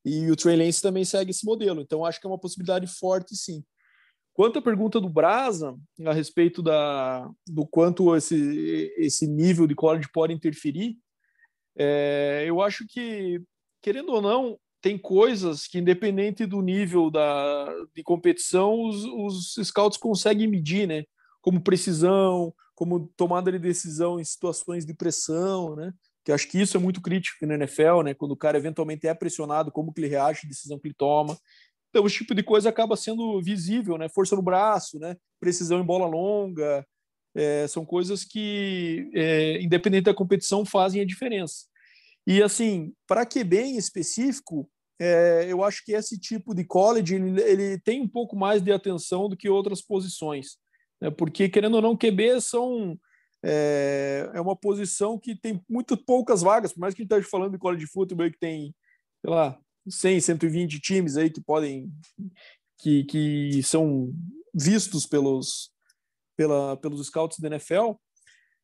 [0.04, 3.34] E o Trey Lance também segue esse modelo, então acho que é uma possibilidade forte,
[3.34, 3.64] sim.
[4.32, 5.76] Quanto à pergunta do Brasa,
[6.06, 10.96] a respeito da, do quanto esse, esse nível de college pode interferir,
[11.76, 13.42] é, eu acho que,
[13.82, 19.98] querendo ou não, tem coisas que, independente do nível da, de competição, os, os scouts
[19.98, 21.04] conseguem medir, né?
[21.40, 25.92] Como precisão, como tomada de decisão em situações de pressão, né?
[26.24, 28.14] Que acho que isso é muito crítico na NFL, né?
[28.14, 31.36] Quando o cara eventualmente é pressionado, como que ele reage decisão que ele toma.
[31.90, 34.08] Então, esse tipo de coisa acaba sendo visível, né?
[34.08, 35.16] Força no braço, né?
[35.38, 36.84] Precisão em bola longa,
[37.34, 41.66] é, são coisas que, é, independente da competição, fazem a diferença.
[42.26, 47.42] E, assim, para QB em específico, é, eu acho que esse tipo de college ele,
[47.42, 50.56] ele, tem um pouco mais de atenção do que outras posições.
[51.00, 51.10] Né?
[51.10, 52.98] Porque, querendo ou não, QB são,
[53.44, 57.28] é, é uma posição que tem muito poucas vagas, por mais que a gente esteja
[57.30, 58.74] falando de college futebol que tem,
[59.20, 61.92] sei lá, 100, 120 times aí que podem
[62.78, 64.12] que, que são
[64.54, 65.70] vistos pelos
[66.36, 67.92] pela, pelos scouts da NFL,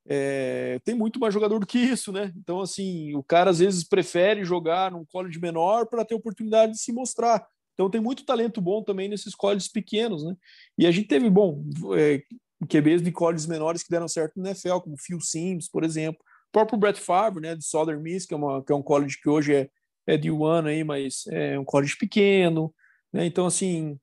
[0.09, 2.33] é, tem muito mais jogador do que isso, né?
[2.37, 6.81] Então, assim, o cara às vezes prefere jogar num college menor para ter oportunidade de
[6.81, 7.47] se mostrar.
[7.75, 10.35] Então, tem muito talento bom também nesses colleges pequenos, né?
[10.77, 11.65] E a gente teve, bom,
[11.97, 12.23] é,
[12.69, 16.21] QBs de colleges menores que deram certo no NFL, como Phil Sims, por exemplo.
[16.49, 19.19] O próprio Brett Favre, né, de Southern Miss, que é, uma, que é um college
[19.23, 19.71] que hoje é
[20.07, 22.75] é de One aí, mas é um college pequeno,
[23.13, 23.27] né?
[23.27, 23.99] Então, assim,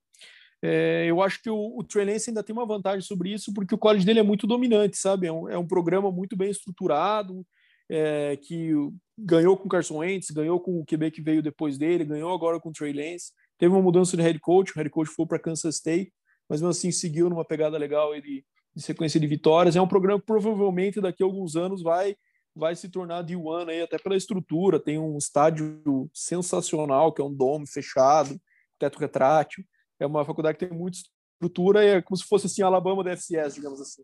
[0.62, 3.76] é, eu acho que o, o Trey Lance ainda tem uma vantagem sobre isso, porque
[3.76, 5.28] o college dele é muito dominante, sabe?
[5.28, 7.46] É um, é um programa muito bem estruturado,
[7.90, 8.72] é, que
[9.18, 12.70] ganhou com Carson Wentz, ganhou com o QB que veio depois dele, ganhou agora com
[12.70, 13.32] o Trey Lance.
[13.58, 16.12] Teve uma mudança de head coach, o head coach foi para Kansas State,
[16.48, 19.76] mas mesmo assim seguiu numa pegada legal de, de sequência de vitórias.
[19.76, 22.16] É um programa que provavelmente daqui a alguns anos vai
[22.58, 24.80] vai se tornar de one aí, até pela estrutura.
[24.80, 28.40] Tem um estádio sensacional, que é um dome fechado,
[28.80, 29.64] teto retrátil.
[30.00, 33.12] É uma faculdade que tem muita estrutura e é como se fosse assim Alabama da
[33.12, 34.02] FCS, digamos assim.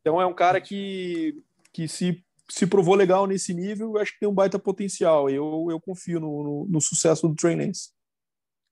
[0.00, 1.34] Então é um cara que,
[1.72, 5.28] que se, se provou legal nesse nível, eu acho que tem um baita potencial.
[5.28, 7.90] Eu, eu confio no, no, no sucesso do Trey Lance.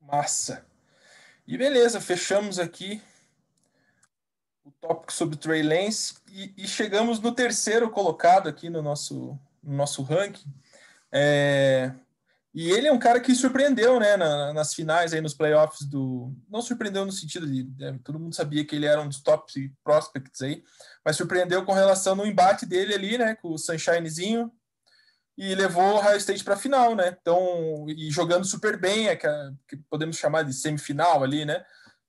[0.06, 0.64] Massa.
[1.46, 3.02] E beleza, fechamos aqui
[4.64, 9.76] o tópico sobre Trey Lance e, e, chegamos no terceiro colocado aqui no nosso, no
[9.76, 10.52] nosso ranking.
[11.12, 11.92] É,
[12.54, 16.32] e ele é um cara que surpreendeu, né, na, nas finais aí nos playoffs do,
[16.48, 19.52] não surpreendeu no sentido de, né, todo mundo sabia que ele era um dos top
[19.82, 20.62] prospects aí,
[21.04, 24.50] mas surpreendeu com relação no embate dele ali, né, com o Sunshinezinho
[25.36, 27.16] e levou o Ohio State para a final, né?
[27.20, 29.26] Então, e jogando super bem, é que,
[29.68, 31.64] que podemos chamar de semifinal ali, né?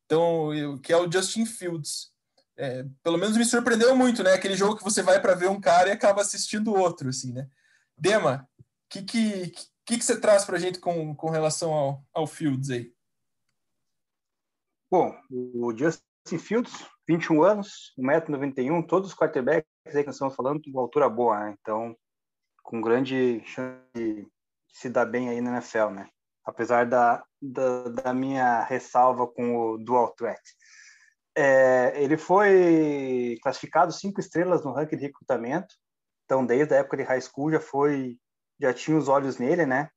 [0.05, 2.13] Então, que é o Justin Fields
[2.57, 4.33] é, pelo menos me surpreendeu muito, né?
[4.33, 7.49] Aquele jogo que você vai para ver um cara e acaba assistindo outro, assim, né?
[7.97, 9.51] Dema, o que, que,
[9.85, 12.93] que, que você traz para a gente com, com relação ao, ao Fields aí?
[14.89, 20.61] Bom, o Justin Fields, 21 anos, 1,91m, todos os quarterbacks aí que nós estamos falando,
[20.61, 21.55] com altura boa, né?
[21.59, 21.95] Então,
[22.65, 24.27] com grande chance de
[24.73, 26.09] se dar bem aí na NFL, né?
[26.43, 30.41] Apesar da, da, da minha ressalva com o dual threat.
[31.37, 35.75] É, ele foi classificado cinco estrelas no ranking de recrutamento.
[36.25, 38.17] Então, desde a época de high school já foi,
[38.59, 39.89] já tinha os olhos nele, né?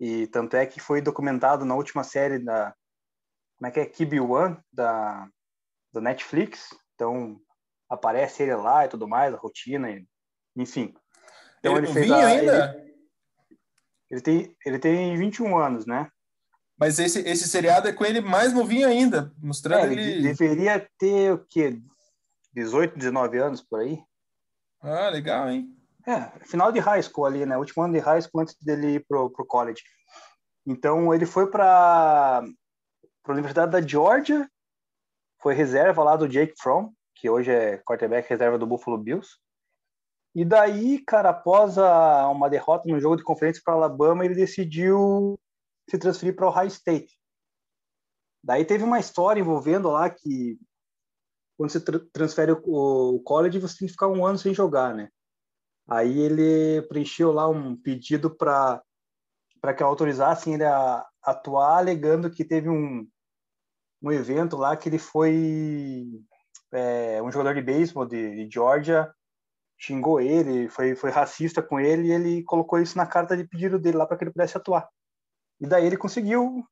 [0.00, 2.74] E tanto é que foi documentado na última série da,
[3.56, 5.28] como é que é, Kibi One da
[5.94, 6.76] da Netflix.
[6.94, 7.40] Então
[7.88, 10.04] aparece ele lá e tudo mais, a rotina, e,
[10.56, 10.92] enfim.
[11.64, 12.74] Então ele, ele fez novinho a, ainda?
[12.76, 12.94] Ele,
[14.10, 16.10] ele, tem, ele tem 21 anos, né?
[16.78, 20.22] Mas esse, esse seriado é com ele mais novinho ainda, mostrando É, ele ele.
[20.22, 21.80] deveria ter o quê?
[22.52, 23.98] 18, 19 anos por aí?
[24.82, 25.74] Ah, legal, hein?
[26.06, 27.56] É, final de high school ali, né?
[27.56, 29.82] Último ano de high school antes dele ir pro, pro college.
[30.66, 32.44] Então ele foi para
[33.26, 34.46] a Universidade da Georgia,
[35.40, 39.38] foi reserva lá do Jake Fromm, que hoje é quarterback reserva do Buffalo Bills.
[40.34, 45.38] E daí, cara, após a, uma derrota no jogo de conferência para Alabama, ele decidiu
[45.88, 47.16] se transferir para o Ohio State.
[48.42, 50.58] Daí teve uma história envolvendo lá que
[51.56, 54.92] quando você tra transfere o, o college, você tem que ficar um ano sem jogar,
[54.92, 55.08] né?
[55.88, 58.82] Aí ele preencheu lá um pedido para
[59.60, 63.08] para que autorizassem ele a atuar, alegando que teve um,
[64.02, 66.04] um evento lá que ele foi
[66.70, 69.10] é, um jogador de beisebol de, de Georgia
[69.84, 73.78] xingou ele, foi foi racista com ele e ele colocou isso na carta de pedido
[73.78, 74.88] dele lá para que ele pudesse atuar.
[75.60, 76.64] E daí ele conseguiu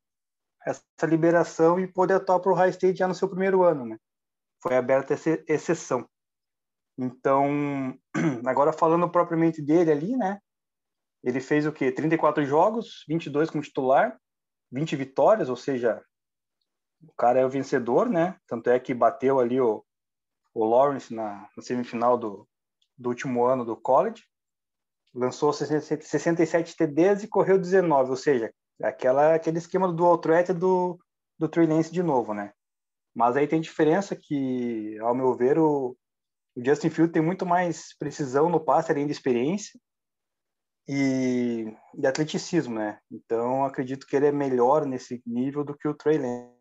[0.67, 3.99] essa liberação e poder atuar para o High State já no seu primeiro ano, né?
[4.63, 6.09] Foi aberta essa exceção.
[6.97, 7.99] Então,
[8.47, 10.39] agora falando propriamente dele ali, né?
[11.23, 11.91] Ele fez o quê?
[11.91, 14.19] 34 jogos, 22 como titular,
[14.71, 16.03] 20 vitórias, ou seja,
[17.01, 18.37] o cara é o vencedor, né?
[18.47, 19.85] Tanto é que bateu ali o,
[20.55, 22.49] o Lawrence na, na semifinal do,
[22.97, 24.25] do último ano do college.
[25.15, 28.53] Lançou 67 TDs e correu 19, ou seja,
[28.83, 30.99] aquela, aquele esquema do dual threat do,
[31.39, 32.53] do Trey Lance de novo, né?
[33.15, 35.97] Mas aí tem diferença que, ao meu ver, o,
[36.57, 39.79] o Justin Field tem muito mais precisão no passe, além de experiência
[40.89, 42.99] e de atleticismo, né?
[43.11, 46.53] Então, acredito que ele é melhor nesse nível do que o Trey Lance.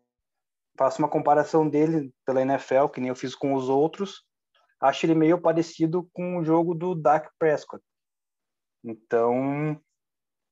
[0.78, 4.24] Faço uma comparação dele pela NFL, que nem eu fiz com os outros.
[4.82, 7.84] Acho ele meio parecido com o jogo do Dak Prescott.
[8.84, 9.80] Então,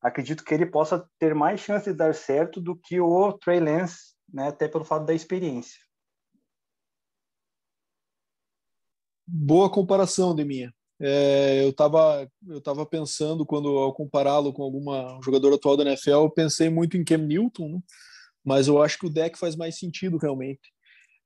[0.01, 4.15] acredito que ele possa ter mais chance de dar certo do que o Trey Lance,
[4.33, 4.47] né?
[4.47, 5.81] Até pelo fato da experiência.
[9.27, 10.73] Boa comparação, Deminha.
[11.01, 15.83] É, eu estava eu tava pensando, quando ao compará-lo com alguma um jogador atual da
[15.83, 17.81] NFL, eu pensei muito em Cam Newton, né?
[18.45, 20.73] mas eu acho que o deck faz mais sentido realmente.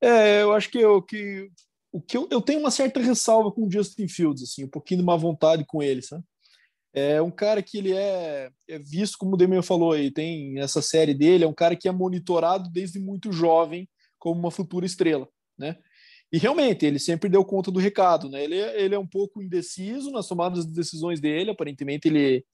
[0.00, 1.50] É, eu acho que, eu, que
[1.94, 4.98] o que eu, eu tenho uma certa ressalva com o Justin Fields, assim, um pouquinho
[4.98, 6.24] de má vontade com ele, sabe?
[6.92, 10.83] É um cara que ele é, é visto, como o Demian falou aí, tem essa
[10.83, 15.28] série dele, é um cara que é monitorado desde muito jovem como uma futura estrela,
[15.57, 15.76] né?
[16.33, 18.42] E realmente, ele sempre deu conta do recado, né?
[18.42, 22.44] Ele, ele é um pouco indeciso nas tomadas de decisões dele, aparentemente ele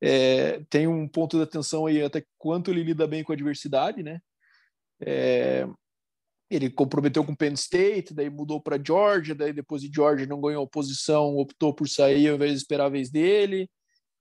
[0.00, 4.02] é, tem um ponto de atenção aí até quanto ele lida bem com a adversidade,
[4.02, 4.18] né?
[4.98, 5.68] É,
[6.50, 10.66] ele comprometeu com Penn State, daí mudou para Georgia, daí depois de Georgia não ganhou
[10.66, 13.70] posição, optou por sair ao invés de esperar a vez dele.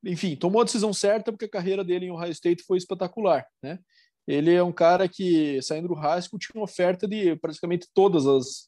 [0.04, 3.80] Enfim, tomou a decisão certa porque a carreira dele em Ohio State foi espetacular, né?
[4.28, 8.66] Ele é um cara que, saindo do school, tinha uma oferta de praticamente todas as,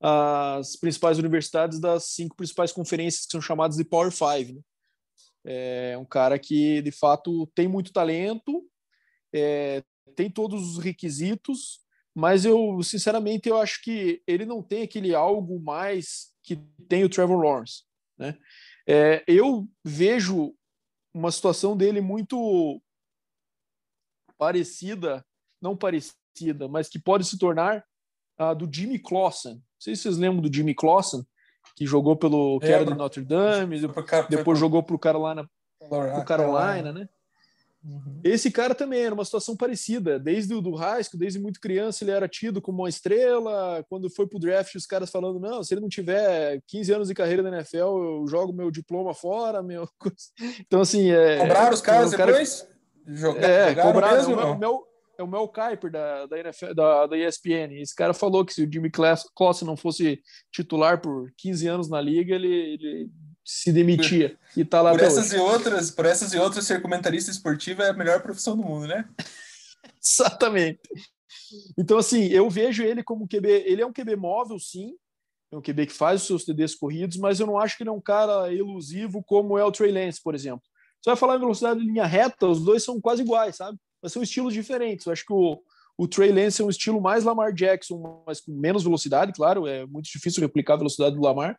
[0.00, 4.52] as principais universidades das cinco principais conferências que são chamadas de Power Five.
[4.52, 4.60] Né?
[5.44, 8.68] É um cara que, de fato, tem muito talento,
[9.34, 9.82] é,
[10.14, 11.80] tem todos os requisitos,
[12.18, 16.56] mas eu, sinceramente, eu acho que ele não tem aquele algo mais que
[16.88, 17.84] tem o Trevor Lawrence.
[18.18, 18.36] Né?
[18.88, 20.52] É, eu vejo
[21.14, 22.82] uma situação dele muito
[24.36, 25.24] parecida,
[25.62, 27.84] não parecida, mas que pode se tornar
[28.36, 29.54] a do Jimmy Clausen.
[29.54, 31.24] Não sei se vocês lembram do Jimmy Clausen,
[31.76, 33.80] que jogou pelo que era de Notre Dame,
[34.28, 37.08] depois jogou para o Carolina, pro Carolina, né?
[37.88, 38.20] Uhum.
[38.22, 40.18] Esse cara também era uma situação parecida.
[40.18, 43.82] Desde o do school, desde muito criança, ele era tido como uma estrela.
[43.88, 47.14] Quando foi pro draft, os caras falando: não, se ele não tiver 15 anos de
[47.14, 49.62] carreira na NFL, eu jogo meu diploma fora.
[49.62, 49.88] Meu...
[50.60, 51.10] Então, assim.
[51.10, 52.32] É, Cobraram os caras cara...
[52.32, 52.68] depois?
[53.06, 54.16] Jogar, é, cobraram.
[54.16, 54.84] Mesmo, o, meu, meu,
[55.18, 57.80] é o Mel Kiper da, da, NFL, da, da ESPN.
[57.80, 60.20] Esse cara falou que se o Jimmy Clausen não fosse
[60.52, 63.10] titular por 15 anos na liga, ele, ele
[63.50, 65.36] se demitia e tá lá por essas hoje.
[65.36, 68.86] e outras por essas e outras ser comentarista esportivo é a melhor profissão do mundo
[68.86, 69.08] né?
[70.04, 70.82] Exatamente.
[71.78, 74.92] Então assim eu vejo ele como QB ele é um QB móvel sim
[75.50, 77.88] é um QB que faz os seus TDs corridos mas eu não acho que ele
[77.88, 80.62] é um cara elusivo como é o Trey Lance por exemplo.
[81.00, 83.78] Você vai falar em velocidade de linha reta os dois são quase iguais sabe?
[84.02, 85.06] Mas são estilos diferentes.
[85.06, 85.58] Eu acho que o
[86.00, 89.84] o Trey Lance é um estilo mais Lamar Jackson, mas com menos velocidade, claro, é
[89.84, 91.58] muito difícil replicar a velocidade do Lamar,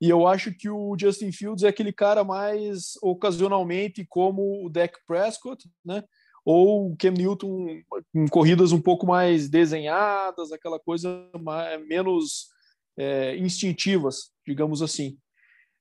[0.00, 4.96] e eu acho que o Justin Fields é aquele cara mais ocasionalmente como o Dak
[5.06, 6.04] Prescott, né?
[6.44, 7.82] Ou o Cam Newton
[8.14, 12.46] em corridas um pouco mais desenhadas, aquela coisa mais, menos
[12.96, 15.18] é, instintivas, digamos assim.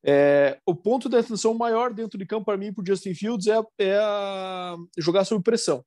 [0.03, 3.47] É, o ponto de atenção maior dentro de campo para mim, para o Justin Fields,
[3.47, 5.86] é, é jogar sob pressão.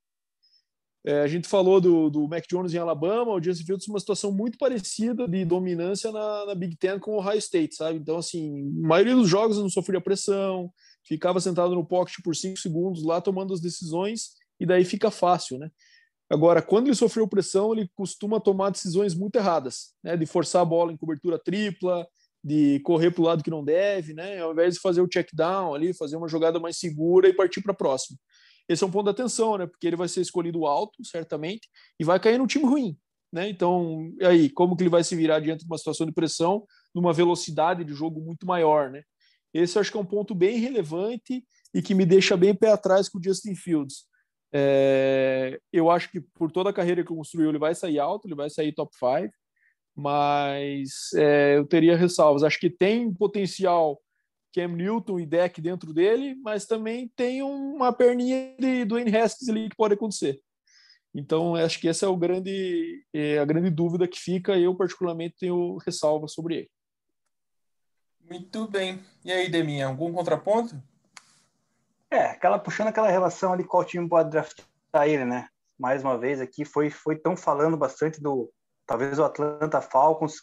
[1.05, 4.31] É, a gente falou do, do Mac Jones em Alabama, o Justin Fields uma situação
[4.31, 7.99] muito parecida de dominância na, na Big Ten com o Ohio State, sabe?
[7.99, 10.71] Então, assim, a maioria dos jogos não sofria pressão,
[11.07, 15.59] ficava sentado no pocket por cinco segundos lá tomando as decisões e daí fica fácil,
[15.59, 15.71] né?
[16.29, 20.17] Agora, quando ele sofreu pressão, ele costuma tomar decisões muito erradas, né?
[20.17, 22.07] De forçar a bola em cobertura tripla,
[22.45, 24.39] de correr para o lado que não deve, né?
[24.39, 27.63] Ao invés de fazer o check down ali, fazer uma jogada mais segura e partir
[27.63, 28.19] para a próxima.
[28.71, 29.67] Esse é um ponto de atenção, né?
[29.67, 31.69] Porque ele vai ser escolhido alto, certamente,
[31.99, 32.97] e vai cair num time ruim,
[33.33, 33.49] né?
[33.49, 36.65] Então, e aí, como que ele vai se virar diante de uma situação de pressão,
[36.95, 39.03] numa velocidade de jogo muito maior, né?
[39.53, 41.45] Esse acho que é um ponto bem relevante
[41.75, 44.05] e que me deixa bem pé atrás com o Justin Fields.
[44.53, 48.37] É, eu acho que por toda a carreira que construiu, ele vai sair alto, ele
[48.37, 49.35] vai sair top 5,
[49.97, 52.45] mas é, eu teria ressalvas.
[52.45, 54.01] Acho que tem potencial
[54.53, 59.69] Cam Newton e deck dentro dele, mas também tem uma perninha de Dwayne Haskins ali
[59.69, 60.41] que pode acontecer.
[61.15, 64.57] Então, acho que essa é o grande, é a grande dúvida que fica.
[64.59, 66.71] Eu, particularmente, tenho ressalva sobre ele.
[68.31, 69.03] Muito bem.
[69.25, 70.81] E aí, Deminha, algum contraponto?
[72.11, 75.49] É, aquela puxando aquela relação ali qual time pode draftar ele, né?
[75.79, 78.53] Mais uma vez aqui foi foi tão falando bastante do
[78.85, 80.43] talvez o Atlanta Falcons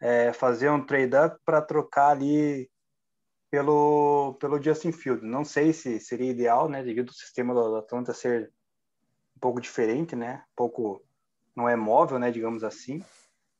[0.00, 2.70] é, fazer um trade up para trocar ali
[3.52, 5.22] pelo pelo Justin Field.
[5.26, 6.82] Não sei se seria ideal, né?
[6.82, 8.50] Devido ao sistema do Atlanta ser
[9.36, 10.42] um pouco diferente, né?
[10.52, 11.04] Um pouco
[11.54, 12.30] não é móvel, né?
[12.30, 13.04] Digamos assim.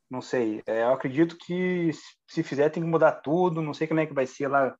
[0.08, 0.62] Não sei.
[0.66, 1.90] É, eu acredito que
[2.26, 3.60] se fizer tem que mudar tudo.
[3.60, 4.74] Não sei como é que vai ser lá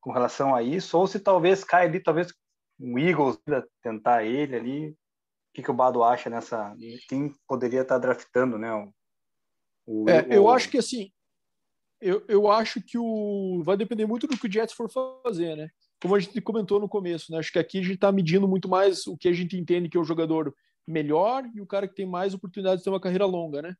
[0.00, 2.32] com relação a isso, ou se talvez caia ali, talvez
[2.78, 3.36] um Eagles
[3.82, 4.90] tentar ele ali.
[4.90, 4.96] O
[5.52, 6.72] que, que o Bado acha nessa?
[7.08, 8.72] Quem poderia estar draftando, né?
[8.72, 11.10] O, o, é, eu acho que assim,
[12.00, 14.90] eu, eu acho que o vai depender muito do que o Jets for
[15.22, 15.68] fazer, né?
[16.00, 17.38] Como a gente comentou no começo, né?
[17.38, 19.96] Acho que aqui a gente está medindo muito mais o que a gente entende que
[19.96, 20.54] é o jogador
[20.86, 23.74] melhor e o cara que tem mais oportunidade de ter uma carreira longa, né?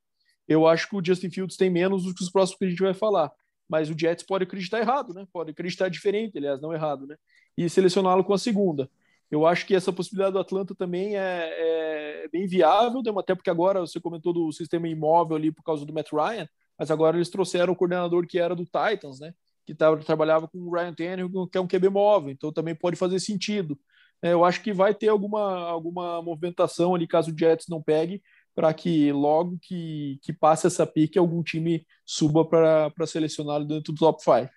[0.49, 2.83] Eu acho que o Justin Fields tem menos do que os próximos que a gente
[2.83, 3.33] vai falar
[3.69, 5.27] mas o Jets pode acreditar errado, né?
[5.33, 7.17] Pode acreditar diferente, aliás, não errado, né?
[7.57, 8.89] E selecioná-lo com a segunda.
[9.31, 13.81] Eu acho que essa possibilidade do Atlanta também é, é, bem viável, até porque agora
[13.81, 16.49] você comentou do sistema imóvel ali por causa do Matt Ryan,
[16.79, 19.33] mas agora eles trouxeram o coordenador que era do Titans, né?
[19.65, 22.97] Que tava, trabalhava com o Ryan Tannehill, que é um QB móvel, então também pode
[22.97, 23.79] fazer sentido.
[24.23, 28.23] É, eu acho que vai ter alguma, alguma movimentação ali caso o Jets não pegue,
[28.55, 33.99] para que logo que, que passe essa pique, algum time suba para selecionar dentro do
[33.99, 34.51] top 5.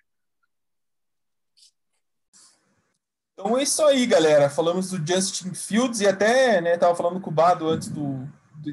[3.32, 4.50] Então é isso aí, galera.
[4.50, 8.26] Falamos do Justin Fields e até, né, tava falando com o Bado antes do,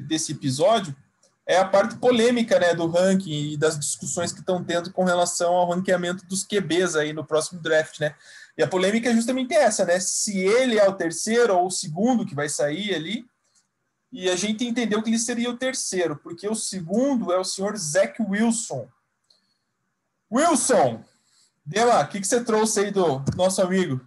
[0.06, 0.94] desse episódio,
[1.48, 5.54] é a parte polêmica, né, do ranking e das discussões que estão tendo com relação
[5.54, 8.14] ao ranqueamento dos QBs aí no próximo draft, né?
[8.54, 9.98] E a polêmica é justamente essa, né?
[9.98, 13.26] Se ele é o terceiro ou o segundo que vai sair ali,
[14.12, 17.74] e a gente entendeu que ele seria o terceiro, porque o segundo é o senhor
[17.78, 18.86] Zach Wilson.
[20.30, 21.02] Wilson,
[21.64, 24.06] Dema, o que, que você trouxe aí do nosso amigo?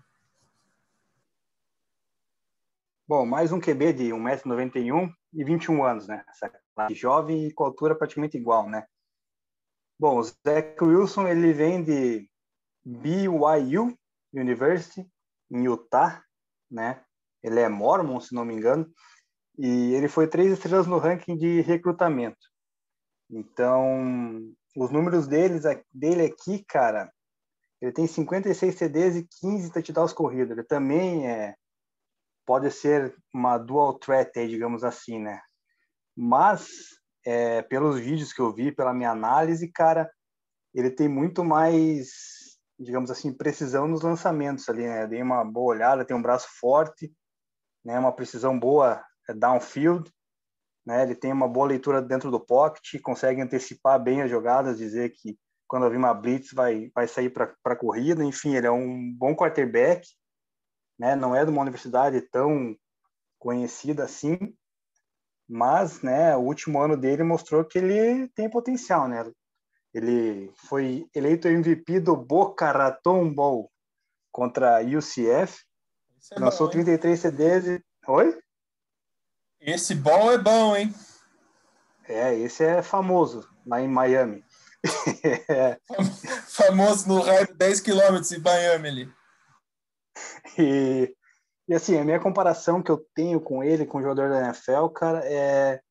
[3.07, 6.23] Bom, mais um QB de 1,91m e 21 anos, né?
[6.89, 8.85] Jovem e com altura praticamente igual, né?
[9.99, 12.27] Bom, o Zach Wilson, ele vem de
[12.83, 13.95] BYU
[14.33, 15.07] University,
[15.51, 16.23] em Utah,
[16.69, 17.03] né?
[17.43, 18.91] Ele é mormon, se não me engano.
[19.57, 22.39] E ele foi três estrelas no ranking de recrutamento.
[23.29, 25.63] Então, os números deles,
[25.93, 27.11] dele aqui, cara,
[27.81, 30.51] ele tem 56 CDs e 15 touchdowns corridos.
[30.51, 31.55] Ele também é,
[32.45, 35.41] pode ser uma dual threat, digamos assim, né?
[36.15, 36.67] Mas,
[37.25, 40.11] é, pelos vídeos que eu vi, pela minha análise, cara,
[40.73, 42.09] ele tem muito mais,
[42.79, 45.07] digamos assim, precisão nos lançamentos ali, né?
[45.07, 47.13] Dei uma boa olhada, tem um braço forte,
[47.83, 47.97] né?
[47.99, 50.11] Uma precisão boa é downfield,
[50.85, 51.03] né?
[51.03, 55.37] Ele tem uma boa leitura dentro do pocket, consegue antecipar bem as jogadas, dizer que
[55.67, 59.35] quando vir uma blitz vai vai sair para a corrida, enfim, ele é um bom
[59.35, 60.07] quarterback,
[60.99, 61.15] né?
[61.15, 62.75] Não é de uma universidade tão
[63.39, 64.37] conhecida assim,
[65.51, 69.29] mas, né, o último ano dele mostrou que ele tem potencial, né?
[69.93, 73.69] Ele foi eleito MVP do Boca Raton Bowl
[74.31, 75.61] contra a UCF,
[76.31, 77.83] é lançou bom, 33 CDs e...
[78.07, 78.39] Oi?
[79.59, 80.95] Esse ball é bom, hein?
[82.07, 84.45] É, esse é famoso lá em Miami.
[85.49, 85.77] é.
[86.47, 89.13] Famoso no raio de 10 quilômetros em Miami ali.
[90.57, 91.15] E,
[91.71, 94.89] e assim, a minha comparação que eu tenho com ele, com o jogador da NFL,
[94.89, 95.81] cara, é.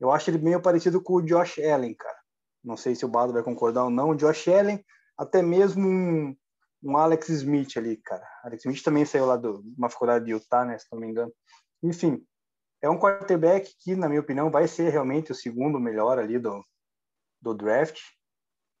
[0.00, 2.18] Eu acho ele meio parecido com o Josh Allen, cara.
[2.64, 4.10] Não sei se o Bado vai concordar ou não.
[4.10, 4.84] O Josh Allen,
[5.16, 6.36] até mesmo um,
[6.82, 8.26] um Alex Smith ali, cara.
[8.42, 11.32] Alex Smith também saiu lá de uma faculdade de Utah, né, se não me engano.
[11.80, 12.26] Enfim,
[12.82, 16.60] é um quarterback que, na minha opinião, vai ser realmente o segundo melhor ali do,
[17.40, 18.00] do draft.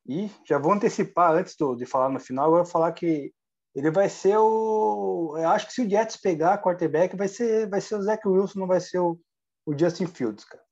[0.04, 3.32] E já vou antecipar antes do, de falar no final, eu vou falar que
[3.74, 5.36] ele vai ser o.
[5.38, 8.58] Eu acho que se o Jets pegar quarterback, vai ser, vai ser o Zach Wilson,
[8.58, 9.18] não vai ser o,
[9.64, 10.62] o Justin Fields, cara.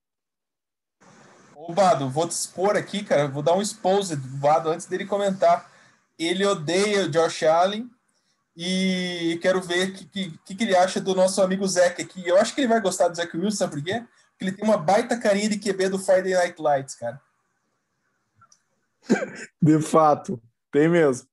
[1.54, 3.28] Ô, Bado, vou te expor aqui, cara.
[3.28, 5.70] Vou dar um expose do Bado antes dele comentar.
[6.18, 7.88] Ele odeia o Josh Allen
[8.56, 12.26] e quero ver o que, que, que, ele acha do nosso amigo Zach aqui.
[12.26, 14.04] Eu acho que ele vai gostar do Zach Wilson, sabe por quê?
[14.30, 17.20] Porque ele tem uma baita carinha de QB do Friday Night Lights, cara.
[19.62, 20.42] De fato,
[20.72, 21.28] tem mesmo.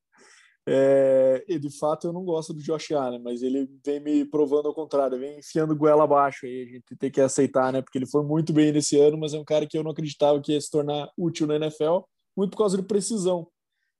[0.67, 4.67] É, e de fato eu não gosto do Josh Allen, mas ele vem me provando
[4.67, 7.83] ao contrário, vem enfiando goela abaixo aí, a gente tem que aceitar, né?
[7.83, 10.41] Porque ele foi muito bem nesse ano, mas é um cara que eu não acreditava
[10.41, 11.99] que ia se tornar útil na NFL,
[12.35, 13.47] muito por causa de precisão.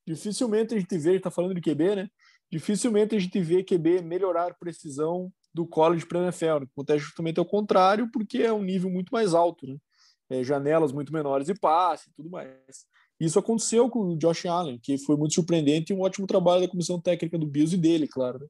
[0.07, 2.09] Dificilmente a gente vê, a gente tá falando de QB, né?
[2.51, 6.63] Dificilmente a gente vê QB melhorar precisão do college para a NFL.
[6.72, 9.78] Acontece justamente ao contrário, porque é um nível muito mais alto, né?
[10.30, 12.86] É, janelas muito menores de passe e tudo mais.
[13.20, 16.68] Isso aconteceu com o Josh Allen, que foi muito surpreendente e um ótimo trabalho da
[16.68, 18.39] comissão técnica do Bills e dele, claro.
[18.39, 18.47] Né?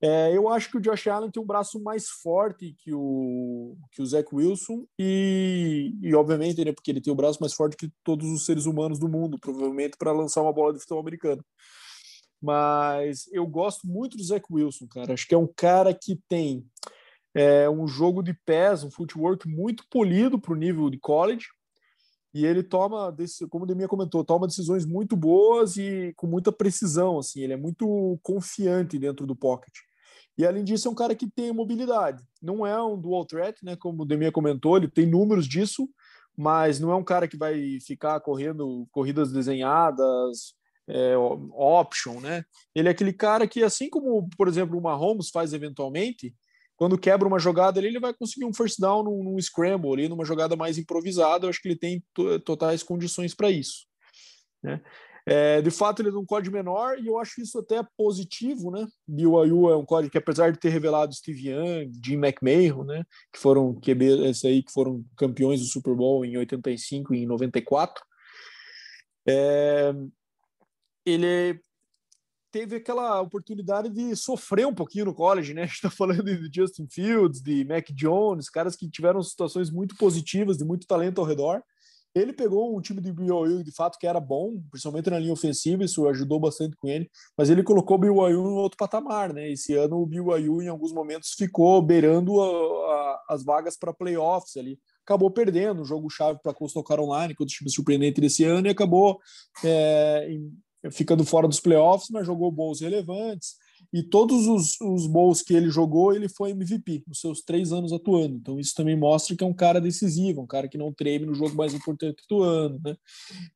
[0.00, 4.02] É, eu acho que o Josh Allen tem um braço mais forte que o, que
[4.02, 7.90] o Zach Wilson e, e obviamente, né, porque ele tem o braço mais forte que
[8.04, 11.42] todos os seres humanos do mundo, provavelmente para lançar uma bola de futebol americano.
[12.42, 15.14] Mas eu gosto muito do Zach Wilson, cara.
[15.14, 16.66] Acho que é um cara que tem
[17.34, 21.46] é, um jogo de pés, um footwork muito polido para o nível de college
[22.36, 23.14] e ele toma,
[23.48, 27.56] como o Deminha comentou, toma decisões muito boas e com muita precisão, assim, ele é
[27.56, 29.72] muito confiante dentro do pocket.
[30.36, 32.22] E além disso, é um cara que tem mobilidade.
[32.42, 35.88] Não é um dual threat, né, como o Deminha comentou, ele tem números disso,
[36.36, 40.54] mas não é um cara que vai ficar correndo corridas desenhadas,
[40.86, 42.44] é, option, né?
[42.74, 46.34] Ele é aquele cara que, assim como, por exemplo, o Mahomes faz eventualmente,
[46.76, 50.08] quando quebra uma jogada ali, ele vai conseguir um first down num, num scramble ali,
[50.08, 51.46] numa jogada mais improvisada.
[51.46, 52.04] Eu acho que ele tem
[52.44, 53.86] totais condições para isso.
[54.62, 54.80] Né?
[55.28, 58.86] É, de fato, ele é um código menor e eu acho isso até positivo, né?
[59.08, 63.02] BYU é um código que, apesar de ter revelado Steve Young, Jim McMahon, né?
[63.32, 67.26] Que foram QB, esse aí que foram campeões do Super Bowl em 85 e em
[67.26, 68.04] 94.
[69.28, 69.92] É,
[71.04, 71.60] ele
[72.56, 75.62] teve aquela oportunidade de sofrer um pouquinho no college, né?
[75.64, 79.94] A gente está falando de Justin Fields, de Mac Jones, caras que tiveram situações muito
[79.96, 81.62] positivas, de muito talento ao redor.
[82.14, 85.84] Ele pegou um time de BYU de fato que era bom, principalmente na linha ofensiva,
[85.84, 89.50] isso ajudou bastante com ele, mas ele colocou o BYU em outro patamar, né?
[89.50, 94.56] Esse ano o BYU em alguns momentos ficou beirando a, a, as vagas para playoffs
[94.56, 94.78] ali.
[95.04, 98.66] Acabou perdendo o jogo chave para Coastal Carolina, que é o time surpreendente desse ano,
[98.66, 99.20] e acabou
[99.62, 100.26] é,
[100.90, 103.54] ficando fora dos playoffs, mas jogou bowls relevantes.
[103.92, 107.92] E todos os, os bowls que ele jogou, ele foi MVP, nos seus três anos
[107.92, 108.36] atuando.
[108.36, 111.34] Então, isso também mostra que é um cara decisivo, um cara que não treme no
[111.34, 112.80] jogo mais importante do ano.
[112.84, 112.96] Né?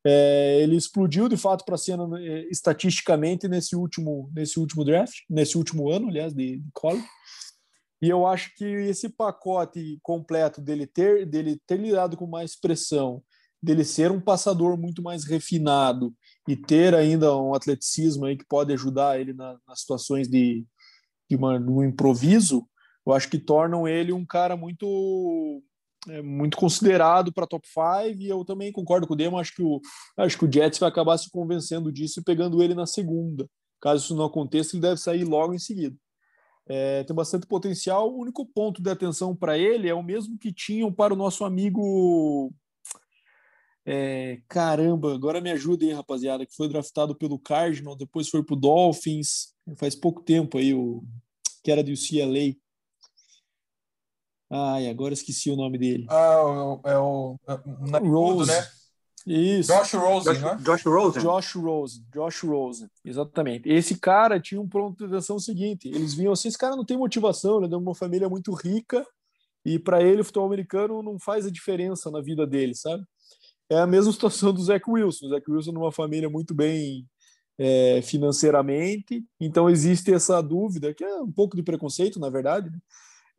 [0.05, 5.19] É, ele explodiu, de fato, para a cena é, estatisticamente nesse último, nesse último draft,
[5.29, 7.07] nesse último ano, aliás, de, de college.
[8.03, 13.23] E eu acho que esse pacote completo dele ter, dele ter lidado com mais pressão,
[13.63, 16.15] dele ser um passador muito mais refinado
[16.49, 20.65] e ter ainda um atleticismo aí que pode ajudar ele na, nas situações de,
[21.29, 22.67] de, uma, um improviso,
[23.07, 25.63] eu acho que tornam ele um cara muito
[26.09, 29.63] é, muito considerado para top 5 e eu também concordo com o Demo, acho que
[29.63, 29.81] o
[30.17, 33.47] acho que o Jets vai acabar se convencendo disso e pegando ele na segunda.
[33.81, 35.97] Caso isso não aconteça, ele deve sair logo em seguida.
[36.67, 38.11] É, tem bastante potencial.
[38.11, 41.45] O único ponto de atenção para ele é o mesmo que tinham para o nosso
[41.45, 42.53] amigo
[43.93, 49.53] é, caramba, agora me ajudem, rapaziada, que foi draftado pelo Cardinal, depois foi pro Dolphins,
[49.75, 51.03] faz pouco tempo aí, o
[51.65, 52.55] que era do UCLA.
[54.49, 56.07] Ai, agora esqueci o nome dele.
[56.09, 58.69] Ah, é o, é o, é Rose, né?
[59.27, 59.73] Isso.
[59.73, 60.59] Josh Rosen, Josh, né?
[60.63, 61.23] Josh Rosen.
[61.23, 63.69] Josh Rosen, Josh Rosen, exatamente.
[63.69, 66.97] Esse cara tinha um ponto de atenção seguinte: eles vinham assim, esse cara não tem
[66.97, 69.05] motivação, ele é de uma família muito rica
[69.65, 73.05] e para ele o futebol americano não faz a diferença na vida dele, sabe?
[73.71, 75.27] É a mesma situação do Zach Wilson.
[75.27, 77.07] O Zach Wilson numa família muito bem
[77.59, 82.79] é, financeiramente, então existe essa dúvida, que é um pouco de preconceito, na verdade, né?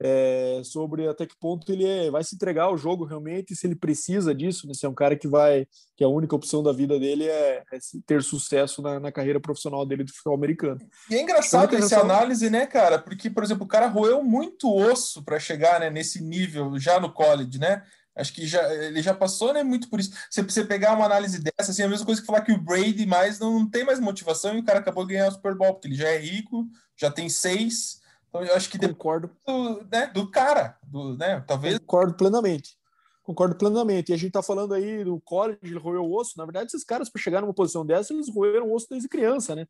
[0.04, 3.76] é, sobre até que ponto ele é, vai se entregar ao jogo realmente, se ele
[3.76, 4.74] precisa disso, né?
[4.74, 7.78] se é um cara que vai, que a única opção da vida dele é, é
[8.08, 10.82] ter sucesso na, na, carreira profissional dele do futebol americano.
[11.10, 12.98] E é engraçado essa análise, né, cara?
[12.98, 17.14] Porque, por exemplo, o cara roeu muito osso para chegar né, nesse nível já no
[17.14, 17.84] college, né?
[18.16, 20.12] Acho que já, ele já passou, né, muito por isso.
[20.30, 22.62] Se você pegar uma análise dessa, assim, é a mesma coisa que falar que o
[22.62, 25.56] Brady mais não, não tem mais motivação e o cara acabou de ganhar o Super
[25.56, 28.02] Bowl, porque ele já é rico, já tem seis.
[28.28, 29.32] Então eu acho que Concordo.
[29.46, 32.78] do, né, do cara, do, né, talvez Concordo plenamente.
[33.24, 34.12] Concordo plenamente.
[34.12, 36.38] E a gente tá falando aí do college, ele roeu o osso.
[36.38, 39.56] Na verdade, esses caras, para chegar numa posição dessa, eles roeram o osso desde criança,
[39.56, 39.68] né?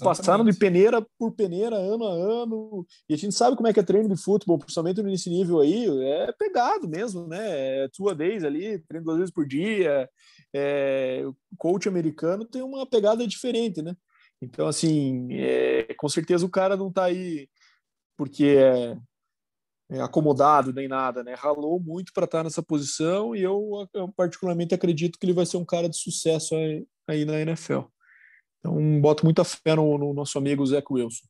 [0.00, 2.86] Passaram de peneira por peneira, ano a ano.
[3.08, 5.86] E a gente sabe como é que é treino de futebol, principalmente nesse nível aí.
[6.04, 7.84] É pegado mesmo, né?
[7.84, 10.08] É tua days ali, treino duas vezes por dia.
[10.54, 13.96] É, o coach americano tem uma pegada diferente, né?
[14.42, 17.48] Então, assim, é, com certeza o cara não tá aí
[18.16, 18.98] porque é,
[19.90, 21.34] é acomodado nem nada, né?
[21.34, 25.56] Ralou muito para estar nessa posição e eu, eu, particularmente acredito que ele vai ser
[25.56, 27.80] um cara de sucesso aí, aí na NFL.
[28.60, 31.26] Então, boto muita fé no, no nosso amigo Zach Wilson.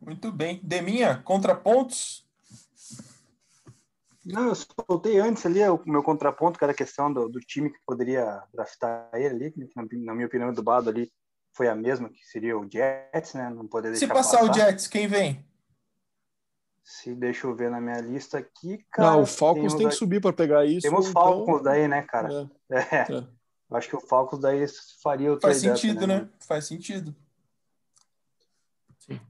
[0.00, 0.60] Muito bem.
[0.62, 2.26] Deminha, contrapontos?
[4.24, 7.70] Não, eu soltei antes ali o meu contraponto, que era a questão do, do time
[7.70, 11.12] que poderia draftar ele ali, que na, na minha opinião do Bado ali
[11.52, 13.50] foi a mesma, que seria o Jets, né?
[13.50, 15.46] Não poderia Se passar, passar, o Jets, quem vem?
[16.82, 19.12] Se deixa eu ver na minha lista aqui, cara.
[19.12, 20.82] Não, o Falcons tem que subir para pegar isso.
[20.82, 21.22] Temos então...
[21.22, 22.50] Falcons daí, né, cara?
[22.70, 22.78] É.
[22.78, 23.16] é.
[23.18, 23.26] é.
[23.70, 24.64] Acho que o Falcons daí
[25.02, 26.20] faria o Faz sentido, né?
[26.20, 26.28] né?
[26.40, 27.14] Faz sentido.
[28.98, 29.20] Sim.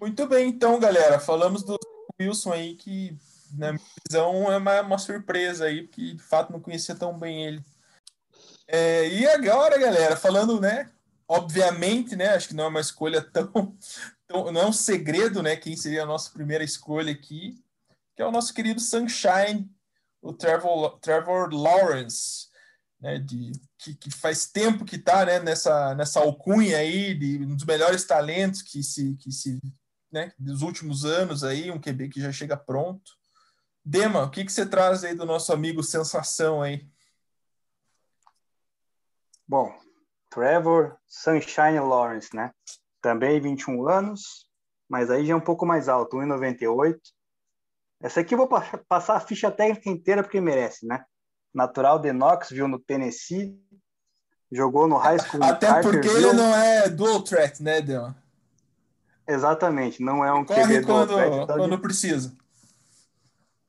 [0.00, 1.18] Muito bem, então, galera.
[1.18, 1.78] Falamos do
[2.20, 3.18] Wilson aí, que
[3.52, 7.44] na minha visão é uma, uma surpresa aí, porque de fato não conhecia tão bem
[7.44, 7.62] ele.
[8.66, 10.90] É, e agora, galera, falando, né?
[11.28, 12.28] Obviamente, né?
[12.28, 13.50] Acho que não é uma escolha tão,
[14.26, 14.50] tão.
[14.50, 15.56] Não é um segredo, né?
[15.56, 17.62] Quem seria a nossa primeira escolha aqui,
[18.14, 19.70] que é o nosso querido Sunshine,
[20.22, 22.51] o Trevor, Trevor Lawrence
[23.02, 27.56] né, de, que, que, faz tempo que está né, nessa, nessa alcunha aí de um
[27.56, 29.58] dos melhores talentos que se, que se
[30.10, 33.18] né, dos últimos anos aí, um QB que já chega pronto.
[33.84, 36.88] Dema, o que, que você traz aí do nosso amigo Sensação aí?
[39.48, 39.76] Bom,
[40.30, 42.52] Trevor Sunshine Lawrence, né?
[43.00, 44.48] Também 21 anos,
[44.88, 47.00] mas aí já é um pouco mais alto, 1,98.
[48.00, 48.48] Essa aqui eu vou
[48.88, 51.04] passar a ficha técnica inteira porque merece, né?
[51.54, 53.58] Natural de Knoxville, no Tennessee.
[54.50, 55.42] Jogou no high school.
[55.42, 58.12] Até porque ele não é dual threat, né, Deon?
[59.26, 62.36] Exatamente, não é um Corre QB quando, threat, então quando precisa.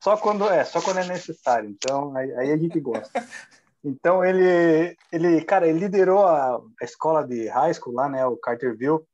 [0.02, 1.70] Só quando é, só quando é necessário.
[1.70, 3.10] Então aí, aí a gente gosta.
[3.86, 8.34] Então ele, ele, cara, ele liderou a, a escola de high school lá, né, o
[8.34, 9.04] Carterville,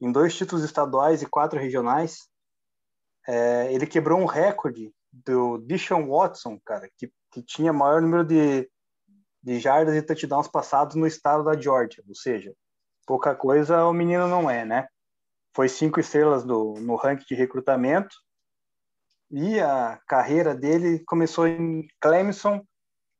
[0.00, 2.28] em dois títulos estaduais e quatro regionais.
[3.26, 8.68] É, ele quebrou um recorde do Dishon Watson, cara, que que tinha maior número de,
[9.42, 12.52] de jardas e touchdowns passados no estado da Georgia, ou seja,
[13.06, 14.88] pouca coisa o menino não é, né?
[15.54, 18.14] Foi cinco estrelas do, no ranking de recrutamento
[19.30, 22.64] e a carreira dele começou em Clemson,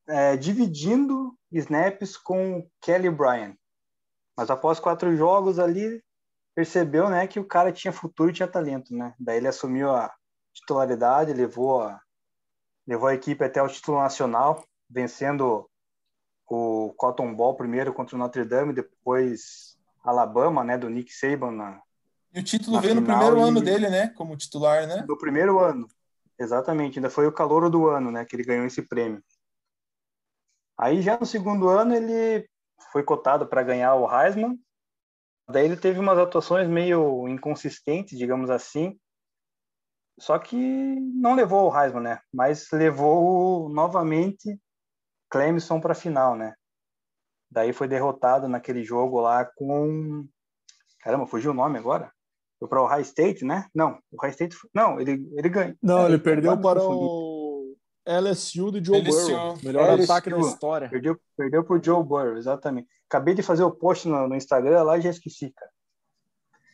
[0.08, 3.54] é, dividindo snaps com Kelly Bryan.
[4.36, 6.02] Mas após quatro jogos ali,
[6.54, 8.94] percebeu né, que o cara tinha futuro e tinha talento.
[8.94, 9.14] Né?
[9.18, 10.12] Daí ele assumiu a
[10.52, 12.00] titularidade, levou a,
[12.86, 15.68] levou a equipe até o título nacional, vencendo
[16.48, 21.80] o Cotton Bowl primeiro contra o Notre Dame, depois Alabama, né, do Nick Saban na
[22.32, 23.42] E o título veio no primeiro e...
[23.42, 25.04] ano dele, né, como titular, né?
[25.06, 25.86] No primeiro ano.
[26.38, 29.22] Exatamente, ainda foi o calor do ano, né, que ele ganhou esse prêmio.
[30.76, 32.48] Aí já no segundo ano ele
[32.90, 34.58] foi cotado para ganhar o Heisman.
[35.48, 38.98] Daí ele teve umas atuações meio inconsistentes, digamos assim,
[40.20, 42.20] só que não levou o Heisman, né?
[42.32, 44.60] Mas levou novamente
[45.30, 46.54] Clemson para a final, né?
[47.50, 50.26] Daí foi derrotado naquele jogo lá com.
[51.00, 52.12] Caramba, fugiu o nome agora?
[52.58, 53.66] Foi para o High State, né?
[53.74, 54.56] Não, o High State.
[54.74, 55.74] Não, ele, ele ganhou.
[55.82, 57.74] Não, ele perdeu para o
[58.06, 59.30] LSU de Joe LSU.
[59.30, 59.58] Burrow.
[59.62, 60.12] Melhor LSU.
[60.12, 60.88] ataque da história.
[60.90, 62.88] Perdeu, perdeu para o Joe Burrow, exatamente.
[63.08, 65.72] Acabei de fazer o post no, no Instagram lá e já esqueci, cara.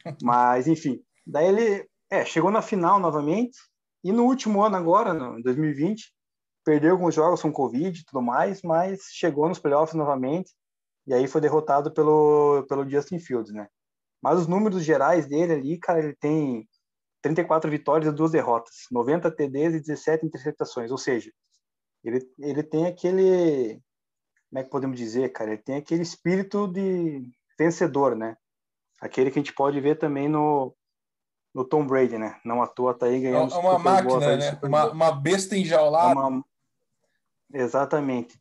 [0.20, 1.00] Mas, enfim.
[1.24, 3.58] Daí ele é, chegou na final novamente.
[4.04, 6.12] E no último ano agora, no, em 2020,
[6.64, 10.52] perdeu alguns jogos com Covid e tudo mais, mas chegou nos playoffs novamente.
[11.06, 13.68] E aí foi derrotado pelo, pelo Justin Fields, né?
[14.22, 16.68] Mas os números gerais dele ali, cara, ele tem
[17.22, 20.90] 34 vitórias e duas derrotas, 90 TDs e 17 interceptações.
[20.90, 21.30] Ou seja,
[22.04, 23.80] ele, ele tem aquele.
[24.48, 25.52] Como é que podemos dizer, cara?
[25.52, 27.28] Ele tem aquele espírito de
[27.58, 28.36] vencedor, né?
[29.00, 30.74] Aquele que a gente pode ver também no,
[31.56, 32.38] no Tom Brady, né?
[32.44, 33.54] Não à toa tá aí ganhando.
[33.54, 34.58] É uma máquina, né?
[34.62, 36.20] Uma, uma besta enjaulada.
[36.20, 36.44] É uma...
[37.50, 38.38] Exatamente.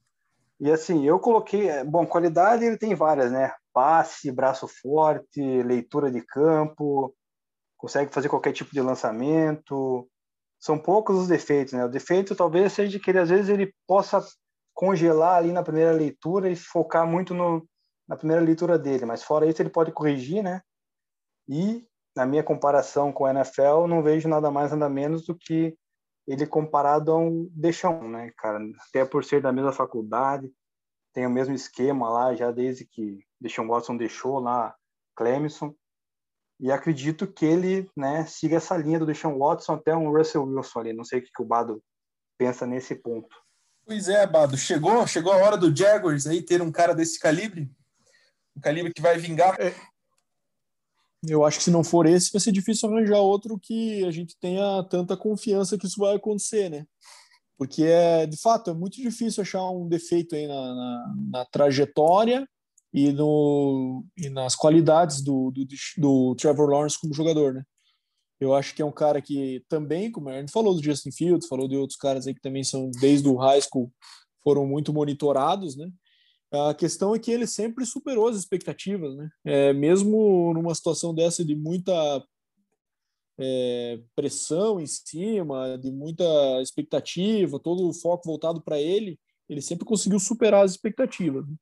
[0.60, 3.54] E assim, eu coloquei, é, bom, qualidade ele tem várias, né?
[3.72, 7.16] Passe, braço forte, leitura de campo,
[7.78, 10.10] consegue fazer qualquer tipo de lançamento.
[10.60, 11.86] São poucos os defeitos, né?
[11.86, 14.22] O defeito talvez seja que ele às vezes ele possa
[14.74, 17.66] congelar ali na primeira leitura e focar muito no,
[18.06, 20.60] na primeira leitura dele, mas fora isso ele pode corrigir, né?
[21.48, 25.78] E na minha comparação com o NFL, não vejo nada mais nada menos do que
[26.28, 28.60] ele comparado a um Deixão, né, cara?
[28.88, 30.52] Até por ser da mesma faculdade,
[31.14, 34.76] tem o mesmo esquema lá já desde que Deixão Watson deixou lá
[35.16, 35.74] Clemson.
[36.60, 40.80] E acredito que ele, né, siga essa linha do Deixão Watson até um Russell Wilson
[40.80, 40.94] ali.
[40.94, 41.84] Não sei o que, que o Bado
[42.38, 43.36] pensa nesse ponto.
[43.86, 47.70] Pois é, Bado, chegou, chegou a hora do Jaguars aí ter um cara desse calibre,
[48.56, 49.60] um calibre que vai vingar.
[49.60, 49.76] É.
[51.28, 54.36] Eu acho que se não for esse, vai ser difícil arranjar outro que a gente
[54.40, 56.86] tenha tanta confiança que isso vai acontecer, né?
[57.58, 62.46] Porque é, de fato, é muito difícil achar um defeito aí na, na, na trajetória
[62.94, 65.66] e, no, e nas qualidades do, do,
[65.98, 67.64] do Trevor Lawrence como jogador, né?
[68.40, 71.48] Eu acho que é um cara que também, como a gente falou do Justin Fields,
[71.48, 73.92] falou de outros caras aí que também são desde o high school
[74.44, 75.90] foram muito monitorados, né?
[76.52, 79.30] A questão é que ele sempre superou as expectativas, né?
[79.44, 82.24] É, mesmo numa situação dessa de muita
[83.38, 86.24] é, pressão em cima, de muita
[86.62, 89.20] expectativa, todo o foco voltado para ele,
[89.50, 91.46] ele sempre conseguiu superar as expectativas.
[91.48, 91.56] Né?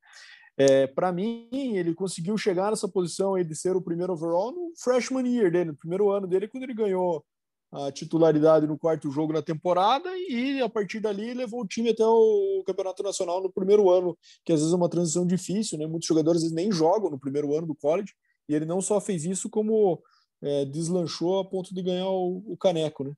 [0.55, 4.71] É, para mim, ele conseguiu chegar nessa posição aí de ser o primeiro overall no
[4.77, 7.25] freshman year dele, no primeiro ano dele, quando ele ganhou
[7.73, 12.05] a titularidade no quarto jogo na temporada e a partir dali levou o time até
[12.05, 14.15] o Campeonato Nacional no primeiro ano,
[14.45, 15.87] que às vezes é uma transição difícil, né?
[15.87, 18.13] Muitos jogadores nem jogam no primeiro ano do college
[18.47, 19.99] e ele não só fez isso como
[20.41, 23.13] é, deslanchou a ponto de ganhar o, o caneco, né?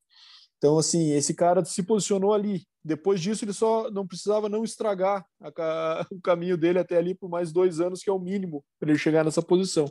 [0.58, 2.64] Então, assim, esse cara se posicionou ali.
[2.84, 7.30] Depois disso, ele só não precisava não estragar a, o caminho dele até ali por
[7.30, 9.86] mais dois anos, que é o mínimo para ele chegar nessa posição.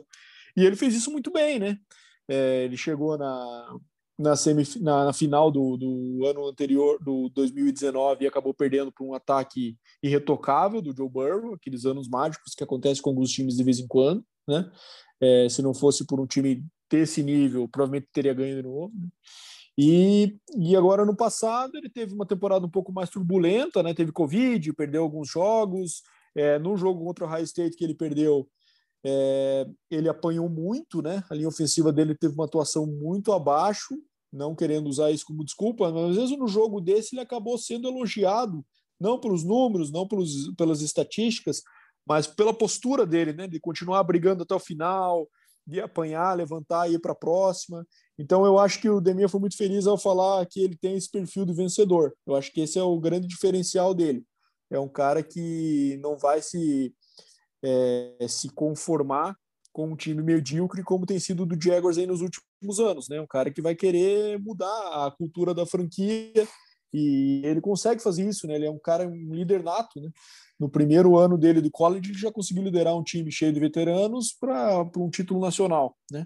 [0.57, 1.77] E ele fez isso muito bem, né?
[2.27, 3.77] É, ele chegou na,
[4.17, 4.33] na,
[4.81, 9.77] na, na final do, do, ano anterior, do 2019, e acabou perdendo para um ataque
[10.01, 13.87] irretocável do Joe Burrow, aqueles anos mágicos que acontecem com alguns times de vez em
[13.87, 14.71] quando, né?
[15.21, 18.93] É, se não fosse por um time ter esse nível, provavelmente teria ganho de novo.
[18.93, 19.07] Né?
[19.77, 23.93] E, e agora no passado ele teve uma temporada um pouco mais turbulenta, né?
[23.93, 26.01] Teve Covid, perdeu alguns jogos.
[26.37, 28.45] É, no jogo contra o High State que ele perdeu,
[29.05, 31.23] é, ele apanhou muito, né?
[31.29, 33.95] A linha ofensiva dele teve uma atuação muito abaixo,
[34.33, 37.87] não querendo usar isso como desculpa, mas às vezes no jogo desse ele acabou sendo
[37.87, 38.65] elogiado,
[38.99, 41.61] não pelos números, não pelos, pelas estatísticas,
[42.07, 43.47] mas pela postura dele, né?
[43.47, 45.29] De continuar brigando até o final,
[45.67, 47.85] de apanhar, levantar e ir para a próxima.
[48.17, 51.11] Então eu acho que o Demir foi muito feliz ao falar que ele tem esse
[51.11, 52.11] perfil de vencedor.
[52.25, 54.25] Eu acho que esse é o grande diferencial dele.
[54.71, 56.91] É um cara que não vai se
[57.65, 59.35] é, se conformar
[59.73, 63.19] com um time medíocre como tem sido do Jaguars aí nos últimos anos, né?
[63.19, 66.47] Um cara que vai querer mudar a cultura da franquia
[66.93, 68.55] e ele consegue fazer isso, né?
[68.55, 70.09] Ele é um cara, um líder nato, né?
[70.57, 74.31] No primeiro ano dele do college, ele já conseguiu liderar um time cheio de veteranos
[74.31, 76.25] para um título nacional, né?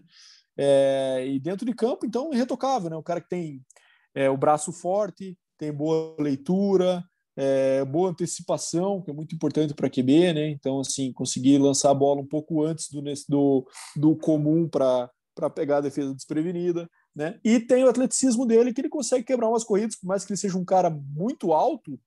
[0.56, 2.96] É, e dentro de campo, então, irretocável, né?
[2.98, 3.66] Um cara que tem
[4.14, 7.04] é, o braço forte, tem boa leitura,
[7.42, 10.50] é, boa antecipação, que é muito importante para QB, né?
[10.50, 15.10] Então, assim, conseguir lançar a bola um pouco antes do, do, do comum para
[15.56, 17.40] pegar a defesa desprevenida, né?
[17.42, 20.38] E tem o atleticismo dele, que ele consegue quebrar umas corridas, por mais que ele
[20.38, 21.98] seja um cara muito alto,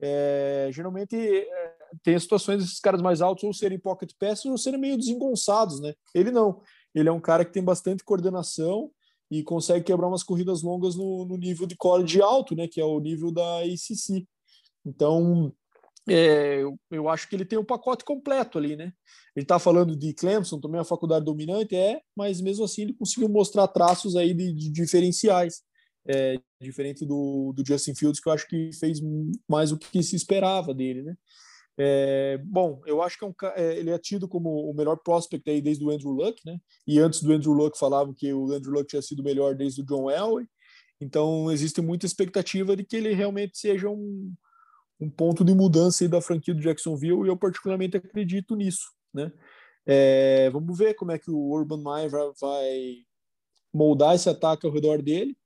[0.00, 4.80] é, geralmente é, tem situações desses caras mais altos ou serem pocket passes ou serem
[4.80, 5.92] meio desengonçados, né?
[6.14, 6.62] Ele não.
[6.94, 8.90] Ele é um cara que tem bastante coordenação
[9.30, 12.66] e consegue quebrar umas corridas longas no, no nível de college alto, né?
[12.66, 14.26] Que é o nível da ACC.
[14.84, 15.52] Então,
[16.08, 18.92] é, eu, eu, acho que ele tem o um pacote completo ali, né?
[19.36, 23.28] Ele está falando de Clemson, também a faculdade dominante, é, mas mesmo assim ele conseguiu
[23.28, 25.62] mostrar traços aí de, de diferenciais,
[26.06, 29.00] é, diferente do, do, Justin Fields, que eu acho que fez
[29.48, 31.14] mais o que se esperava dele, né?
[31.78, 35.48] É, bom, eu acho que é um, é, ele é tido como o melhor prospect
[35.48, 36.58] aí desde o Andrew Luck, né?
[36.86, 39.86] E antes do Andrew Luck falavam que o Andrew Luck tinha sido melhor desde o
[39.86, 40.46] John Elway.
[41.00, 44.34] Então existe muita expectativa de que ele realmente seja um,
[45.02, 49.32] um ponto de mudança da franquia do Jacksonville e eu particularmente acredito nisso, né?
[49.84, 52.98] É, vamos ver como é que o Urban Meyer vai
[53.74, 55.36] moldar esse ataque ao redor dele,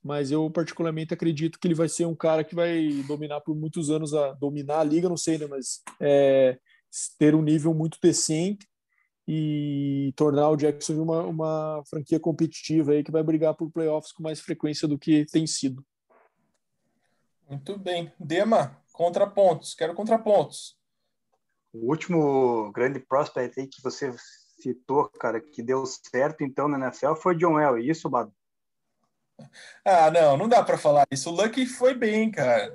[0.00, 3.90] mas eu particularmente acredito que ele vai ser um cara que vai dominar por muitos
[3.90, 5.46] anos a dominar a liga, não sei, né?
[5.46, 6.56] Mas é,
[7.18, 8.68] ter um nível muito decente
[9.26, 14.22] e tornar o Jacksonville uma, uma franquia competitiva aí que vai brigar por playoffs com
[14.22, 15.84] mais frequência do que tem sido.
[17.48, 18.12] Muito bem.
[18.18, 20.78] Dema, Contrapontos, quero contrapontos.
[21.72, 24.14] O último grande prospect aí que você
[24.60, 27.84] citou, cara, que deu certo então na NFL foi John L.
[27.84, 28.32] Isso, Bado?
[29.84, 31.28] Ah, não, não dá para falar isso.
[31.28, 32.72] O Lucky foi bem, cara.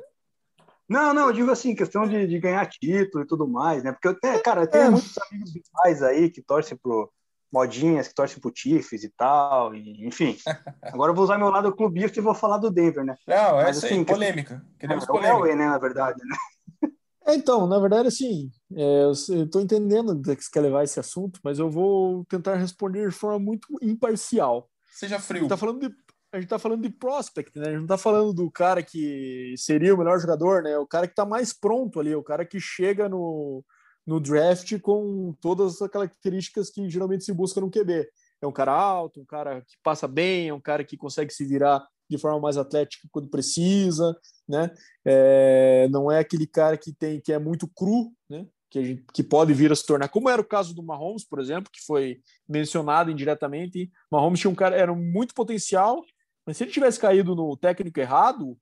[0.89, 3.93] Não, não, eu digo assim, questão de, de ganhar título e tudo mais, né?
[3.93, 4.89] Porque eu tenho, cara, eu tenho É.
[4.89, 7.09] muitos amigos rivais aí que torcem pro
[7.51, 10.37] modinhas, que torcem pro Chiefs e tal, e, enfim.
[10.83, 13.15] Agora eu vou usar meu lado clubista e vou falar do Denver, né?
[13.27, 14.65] Não, é Mas, aí, assim, que- polêmica.
[14.79, 15.35] Queremos É o polêmica.
[15.37, 16.89] Elway, né, na verdade, né?
[17.25, 20.83] É, então, na verdade, assim, é, eu estou entendendo onde é que você quer levar
[20.83, 24.69] esse assunto, mas eu vou tentar responder de forma muito imparcial.
[24.91, 25.41] Seja A frio.
[25.41, 25.95] gente tá falando de,
[26.33, 27.67] a gente tá falando de prospect, né?
[27.67, 30.77] A gente não tá falando do cara que seria o melhor jogador, né?
[30.79, 33.63] O cara que tá mais pronto ali, o cara que chega no,
[34.09, 38.09] no draft com todas as características que geralmente se busca no QB.
[38.41, 41.45] É um cara alto, um cara que passa bem, é um cara que consegue se
[41.45, 44.71] virar de forma mais atlética quando precisa, né?
[45.05, 48.47] É, não é aquele cara que tem que é muito cru, né?
[48.71, 51.23] Que, a gente, que pode vir a se tornar, como era o caso do Mahomes,
[51.23, 53.91] por exemplo, que foi mencionado indiretamente.
[54.11, 56.03] Mahomes tinha um cara, era muito potencial,
[56.47, 58.57] mas se ele tivesse caído no técnico errado,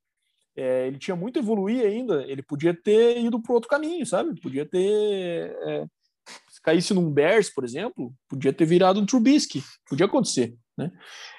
[0.57, 2.23] é, ele tinha muito a evoluir ainda.
[2.23, 4.39] Ele podia ter ido para outro caminho, sabe?
[4.41, 5.55] Podia ter.
[5.61, 5.85] É,
[6.49, 9.63] se caísse num Bears, por exemplo, podia ter virado um Trubisky.
[9.87, 10.57] Podia acontecer.
[10.75, 10.91] Né?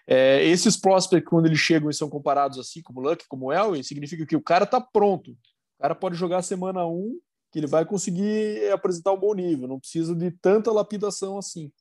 [0.07, 4.25] É, esses prospects, quando eles chegam e são comparados assim, como Luck, como Elway, significa
[4.25, 5.33] que o cara está pronto.
[5.33, 7.19] O cara pode jogar semana 1, um,
[7.53, 9.67] que ele vai conseguir apresentar um bom nível.
[9.67, 11.73] Não precisa de tanta lapidação assim.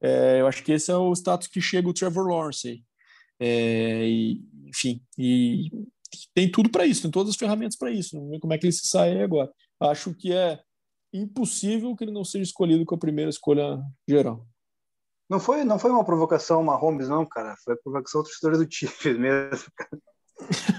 [0.00, 2.82] É, eu acho que esse é o status que chega o Trevor Lawrence aí.
[3.38, 5.70] É, e, enfim, e
[6.34, 8.16] tem tudo para isso, tem todas as ferramentas para isso.
[8.16, 9.50] Vamos ver como é que ele se sai agora.
[9.80, 10.60] Acho que é
[11.12, 14.46] impossível que ele não seja escolhido com a primeira escolha geral.
[15.28, 17.56] Não foi, não foi uma provocação Mahomes, não, cara.
[17.64, 19.70] Foi a provocação dos torcedores do Chiefs mesmo.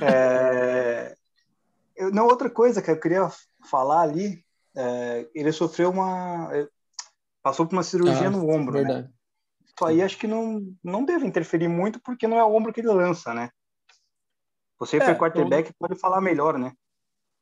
[0.03, 1.15] É...
[1.95, 3.27] Eu, não, outra coisa que eu queria
[3.67, 6.51] falar ali, é, ele sofreu uma...
[7.41, 8.83] Passou por uma cirurgia Ah, no ombro, né?
[8.83, 9.09] Verdade.
[9.65, 12.81] Isso aí acho que não, não deve interferir muito, porque não é o ombro que
[12.81, 13.49] ele lança, né?
[14.79, 16.71] Você, É, é, quarterback, pode falar melhor, né?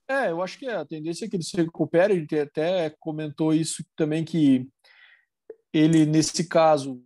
[0.08, 2.14] É, eu acho que a tendência é que ele se recupere.
[2.14, 4.68] A gente até comentou isso também, que
[5.74, 7.04] ele, nesse caso,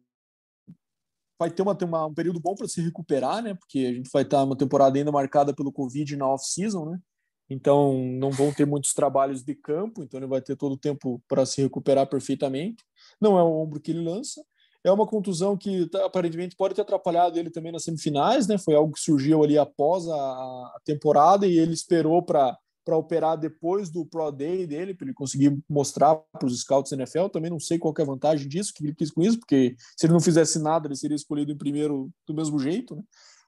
[1.39, 3.53] vai ter uma, uma- um período bom para se recuperar, né?
[3.55, 6.99] Porque a gente vai estar uma temporada ainda marcada pelo Covid na off-season, né?
[7.49, 11.19] Então, não vão ter muitos trabalhos de campo, então ele vai ter todo o tempo
[11.27, 12.83] para se recuperar perfeitamente.
[13.19, 14.43] Não é o ombro que ele lança.
[14.83, 18.57] É uma contusão que tá, aparentemente pode ter atrapalhado ele também nas semifinais, né?
[18.57, 23.37] Foi algo que surgiu ali após a, a temporada e ele esperou para para operar
[23.37, 27.27] depois do Pro Day dele, para ele conseguir mostrar para os scouts da NFL.
[27.27, 29.37] Também não sei qual que é a vantagem disso, o que ele quis com isso,
[29.37, 33.03] porque se ele não fizesse nada, ele seria escolhido em primeiro do mesmo jeito, né?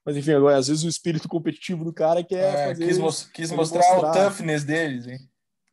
[0.06, 2.86] Mas enfim, agora, às vezes o espírito competitivo do cara quer É, fazer.
[2.86, 4.12] quis, quis ele mostrar, o mostrar.
[4.12, 5.18] toughness deles, hein?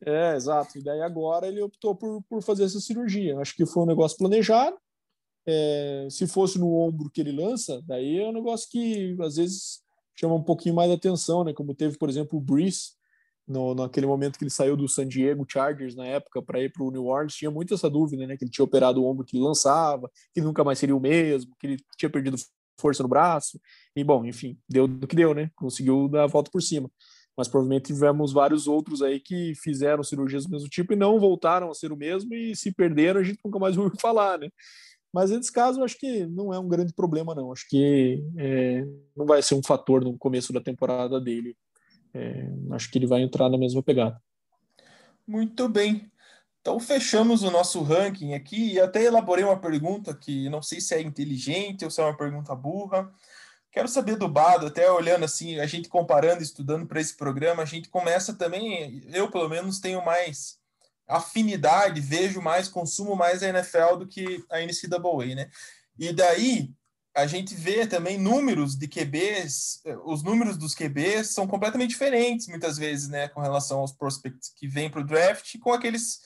[0.07, 0.79] É, exato.
[0.79, 3.39] E daí agora ele optou por, por fazer essa cirurgia.
[3.39, 4.79] Acho que foi um negócio planejado.
[5.51, 9.81] É, se fosse no ombro que ele lança, daí é um negócio que às vezes
[10.15, 11.55] chama um pouquinho mais atenção, né?
[11.55, 12.93] Como teve, por exemplo, o Brees,
[13.47, 16.85] no, naquele momento que ele saiu do San Diego Chargers na época para ir para
[16.85, 18.37] o New Orleans, tinha muito essa dúvida, né?
[18.37, 21.67] Que ele tinha operado o ombro que lançava, que nunca mais seria o mesmo, que
[21.67, 22.37] ele tinha perdido
[22.79, 23.59] força no braço.
[23.97, 25.51] E bom, enfim, deu do que deu, né?
[25.57, 26.91] Conseguiu dar a volta por cima
[27.39, 31.71] mas provavelmente tivemos vários outros aí que fizeram cirurgias do mesmo tipo e não voltaram
[31.71, 34.51] a ser o mesmo e se perderam a gente nunca mais ouviu falar, né?
[35.13, 38.87] Mas nesse caso acho que não é um grande problema não, acho que é,
[39.17, 41.57] não vai ser um fator no começo da temporada dele.
[42.13, 44.21] É, acho que ele vai entrar na mesma pegada.
[45.27, 46.11] Muito bem.
[46.61, 50.95] Então fechamos o nosso ranking aqui e até elaborei uma pergunta que não sei se
[50.95, 53.11] é inteligente ou se é uma pergunta burra.
[53.71, 57.67] Quero saber do Bado, até olhando assim, a gente comparando, estudando para esse programa, a
[57.67, 60.58] gente começa também, eu pelo menos tenho mais
[61.09, 65.51] afinidade, vejo mais, consumo mais a NFL do que a NCAA, né?
[65.99, 66.71] E daí
[67.15, 72.77] a gente vê também números de QBs, os números dos QBs são completamente diferentes muitas
[72.77, 76.21] vezes, né, com relação aos prospects que vêm para o draft, com aqueles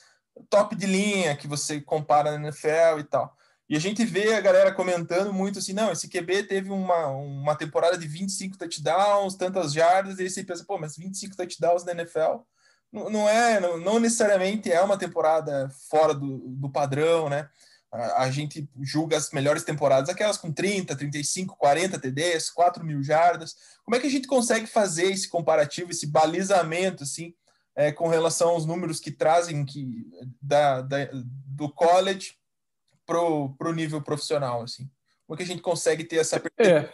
[0.49, 3.35] top de linha que você compara na NFL e tal.
[3.67, 7.55] E a gente vê a galera comentando muito assim, não, esse QB teve uma, uma
[7.55, 11.93] temporada de 25 touchdowns, tantas jardas, e aí você pensa, pô, mas 25 touchdowns na
[11.93, 12.43] NFL
[12.93, 17.49] não, é, não, necessariamente é uma temporada fora do, do padrão, né?
[17.91, 23.01] A, a, gente julga as melhores temporadas, aquelas com 30, 35, 40 TDs, 4 mil
[23.01, 23.55] jardas.
[23.83, 27.33] Como é que a gente consegue fazer esse comparativo, esse balizamento, assim,
[27.75, 30.07] é, com relação aos números que trazem que,
[30.39, 32.35] da, da do college
[33.05, 34.87] para o nível profissional, assim?
[35.25, 36.93] Como é que a gente consegue ter essa é.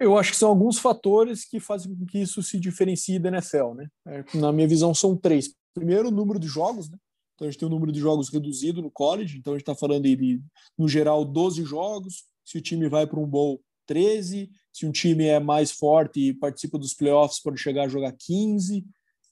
[0.00, 3.74] Eu acho que são alguns fatores que fazem com que isso se diferencie da NFL,
[3.74, 3.88] né?
[4.34, 5.54] Na minha visão, são três.
[5.72, 6.98] Primeiro, o número de jogos, né?
[7.34, 9.74] Então, a gente tem um número de jogos reduzido no college, então a gente está
[9.74, 10.42] falando aí de,
[10.76, 12.24] no geral, 12 jogos.
[12.44, 14.50] Se o time vai para um bowl, 13.
[14.72, 18.84] Se um time é mais forte e participa dos playoffs, pode chegar a jogar 15.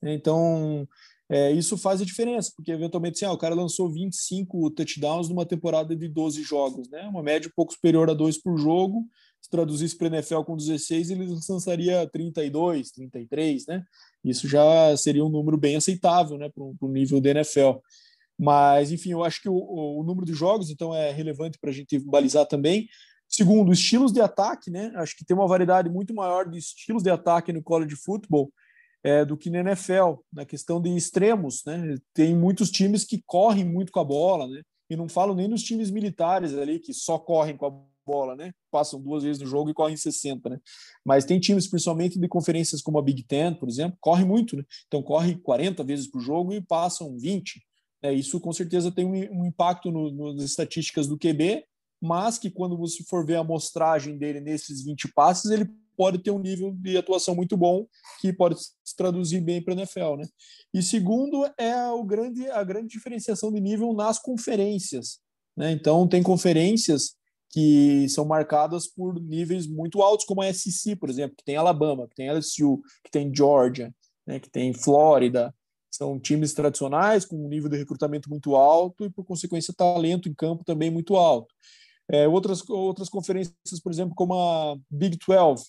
[0.02, 0.14] Né?
[0.14, 0.88] Então,
[1.28, 5.44] é, isso faz a diferença, porque eventualmente assim, ah, o cara lançou 25 touchdowns numa
[5.44, 7.02] temporada de 12 jogos, né?
[7.08, 9.04] uma média um pouco superior a dois por jogo.
[9.46, 13.84] Se traduzisse para NFL com 16, ele lançaria 32, 33, né?
[14.24, 17.78] Isso já seria um número bem aceitável né, para o nível da NFL.
[18.36, 21.72] Mas, enfim, eu acho que o, o número de jogos, então, é relevante para a
[21.72, 22.88] gente balizar também.
[23.28, 24.90] Segundo, estilos de ataque, né?
[24.96, 28.52] Acho que tem uma variedade muito maior de estilos de ataque no college football
[29.04, 31.94] é, do que na NFL, na questão de extremos, né?
[32.12, 34.60] Tem muitos times que correm muito com a bola, né?
[34.90, 38.52] E não falo nem nos times militares ali que só correm com a bola, né?
[38.70, 40.60] Passam duas vezes no jogo e correm 60, né?
[41.04, 44.62] Mas tem times, principalmente de conferências como a Big Ten, por exemplo, corre muito, né?
[44.86, 47.60] Então corre 40 vezes por jogo e passam 20.
[48.02, 51.64] É, isso com certeza tem um, um impacto no, no, nas estatísticas do QB,
[52.00, 56.30] mas que quando você for ver a amostragem dele nesses 20 passes, ele pode ter
[56.30, 57.86] um nível de atuação muito bom
[58.20, 60.26] que pode se traduzir bem para a NFL, né?
[60.72, 65.18] E segundo é o grande, a grande diferenciação de nível nas conferências,
[65.56, 65.72] né?
[65.72, 67.15] Então tem conferências
[67.56, 72.06] que são marcadas por níveis muito altos, como a SEC, por exemplo, que tem Alabama,
[72.06, 73.94] que tem LSU, que tem Georgia,
[74.26, 74.38] né?
[74.38, 75.54] que tem Flórida,
[75.90, 80.34] são times tradicionais com um nível de recrutamento muito alto e, por consequência, talento em
[80.34, 81.48] campo também muito alto.
[82.10, 85.64] É, outras, outras conferências, por exemplo, como a Big 12,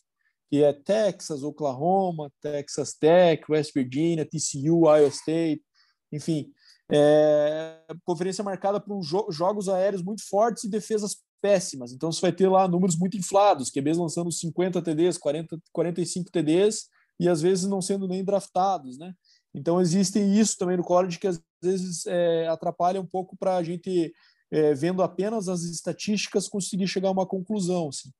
[0.49, 5.63] que é Texas, Oklahoma, Texas Tech, West Virginia, TCU, Iowa State,
[6.11, 6.51] enfim,
[6.91, 11.91] é, conferência marcada por jo jogos aéreos muito fortes e defesas péssimas.
[11.91, 16.87] Então você vai ter lá números muito inflados, QBs lançando 50 TDs, 40, 45 TDs
[17.19, 19.13] e às vezes não sendo nem draftados, né?
[19.57, 23.63] Então, existem isso também no college que às vezes é, atrapalha um pouco para a
[23.63, 24.13] gente,
[24.51, 27.89] é, vendo apenas as estatísticas, conseguir chegar a uma conclusão.
[27.89, 28.11] Assim.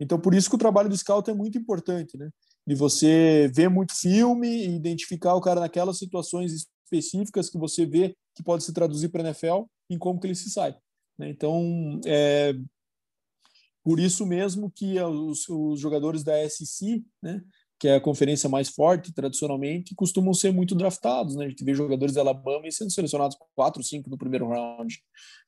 [0.00, 2.30] Então, por isso que o trabalho do scout é muito importante, né?
[2.66, 8.16] De você ver muito filme e identificar o cara naquelas situações específicas que você vê
[8.34, 10.76] que pode se traduzir para NFL em como que ele se sai.
[11.18, 11.30] Né?
[11.30, 12.54] Então, é,
[13.82, 17.42] por isso mesmo que os, os jogadores da SC, né,
[17.78, 21.36] que é a conferência mais forte tradicionalmente, costumam ser muito draftados.
[21.36, 21.46] Né?
[21.46, 25.02] A gente vê jogadores da Alabama sendo selecionados com 4, 5 no primeiro round,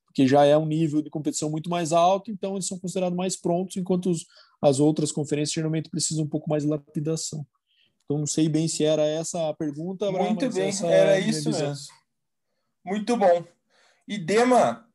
[0.04, 3.36] porque já é um nível de competição muito mais alto, então eles são considerados mais
[3.36, 4.26] prontos, enquanto os,
[4.60, 7.46] as outras conferências geralmente precisam um pouco mais de lapidação.
[8.04, 10.10] Então não sei bem se era essa a pergunta.
[10.10, 11.76] Muito bem, era é isso mesmo.
[12.84, 13.44] Muito bom.
[14.06, 14.87] E Dema,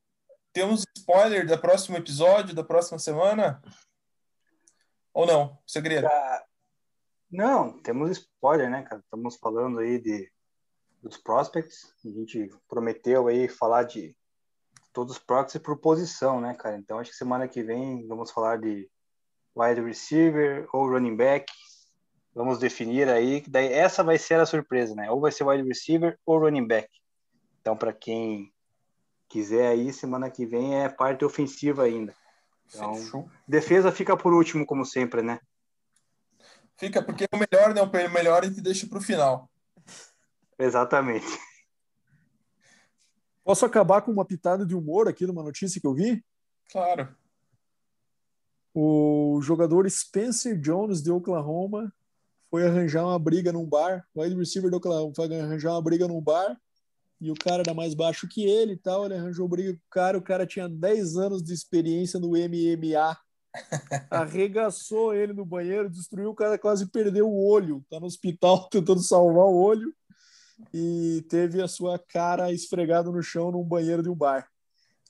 [0.54, 3.62] temos spoiler do próximo episódio, da próxima semana?
[5.14, 5.58] Ou não?
[5.68, 6.08] Segredo?
[7.30, 9.02] Não, temos spoiler, né, cara?
[9.02, 10.32] Estamos falando aí de
[11.02, 11.94] dos prospects.
[12.06, 14.16] A gente prometeu aí falar de
[14.94, 16.78] todos os prospects por posição, né, cara?
[16.78, 18.90] Então acho que semana que vem vamos falar de
[19.56, 21.52] wide receiver ou running back.
[22.34, 25.12] Vamos definir aí, daí essa vai ser a surpresa, né?
[25.12, 26.88] Ou vai ser wide receiver ou running back.
[27.60, 28.53] Então para quem
[29.30, 32.16] quiser aí, semana que vem é parte ofensiva ainda.
[32.68, 33.30] Então, Fechou.
[33.48, 35.40] defesa fica por último, como sempre, né?
[36.76, 37.82] Fica, porque o melhor, né?
[37.82, 39.50] O melhor a gente deixa para o final.
[40.58, 41.28] Exatamente.
[43.44, 46.24] Posso acabar com uma pitada de humor aqui numa notícia que eu vi?
[46.72, 47.14] Claro.
[48.74, 51.94] O jogador Spencer Jones de Oklahoma
[52.50, 54.08] foi arranjar uma briga num bar.
[54.16, 56.60] O wide receiver do Oklahoma foi arranjar uma briga num bar
[57.24, 59.06] e o cara era mais baixo que ele e tal.
[59.06, 60.18] Ele arranjou briga com o cara.
[60.18, 63.18] O cara tinha 10 anos de experiência no MMA
[64.12, 67.82] arregaçou ele no banheiro, destruiu o cara, quase perdeu o olho.
[67.90, 69.94] Tá no hospital tentando salvar o olho
[70.74, 74.48] e teve a sua cara esfregada no chão num banheiro de um bar.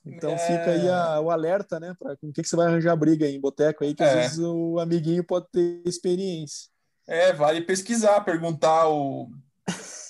[0.05, 0.37] Então é...
[0.37, 1.95] fica aí a, o alerta, né?
[1.97, 4.07] Para com o que, que você vai arranjar briga aí em boteco aí, que é.
[4.07, 6.69] às vezes o amiguinho pode ter experiência.
[7.07, 10.02] É, vale pesquisar, perguntar o, o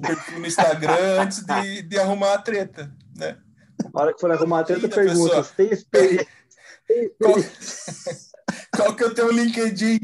[0.00, 3.38] perfil no Instagram antes de, de arrumar a treta, né?
[3.92, 6.28] Na hora que for arrumar a treta, pergunta: você tem experiência?
[7.18, 7.34] Qual,
[8.76, 10.00] qual que é o teu LinkedIn?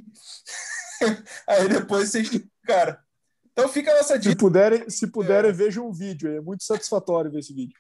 [1.47, 2.23] Aí depois você.
[2.67, 3.03] Cara.
[3.53, 4.31] Então fica a nossa dica.
[4.31, 5.53] Se puderem, se puderem é.
[5.53, 6.31] vejam um vídeo.
[6.35, 7.79] É muito satisfatório ver esse vídeo.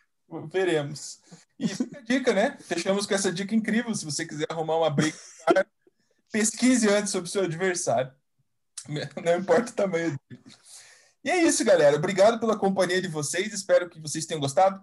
[0.52, 1.20] Veremos.
[1.58, 2.56] E fica a dica, né?
[2.60, 3.94] Fechamos com essa dica incrível.
[3.94, 5.16] Se você quiser arrumar uma briga,
[6.30, 8.12] pesquise antes sobre o seu adversário.
[9.22, 10.42] Não importa o tamanho dele.
[11.24, 11.96] E é isso, galera.
[11.96, 13.52] Obrigado pela companhia de vocês.
[13.52, 14.80] Espero que vocês tenham gostado.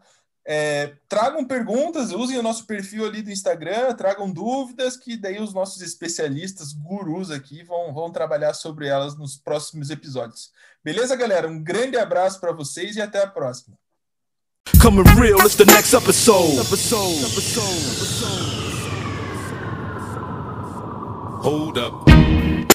[0.49, 5.53] É, tragam perguntas, usem o nosso perfil ali do Instagram, tragam dúvidas, que daí os
[5.53, 10.51] nossos especialistas, gurus aqui, vão, vão trabalhar sobre elas nos próximos episódios.
[10.81, 11.49] Beleza, galera?
[11.49, 13.77] Um grande abraço para vocês e até a próxima.
[14.81, 16.59] Coming real, it's the next episode.
[16.59, 17.25] episode.
[17.25, 17.85] episode.
[17.95, 18.67] episode.
[21.43, 22.26] Hold up.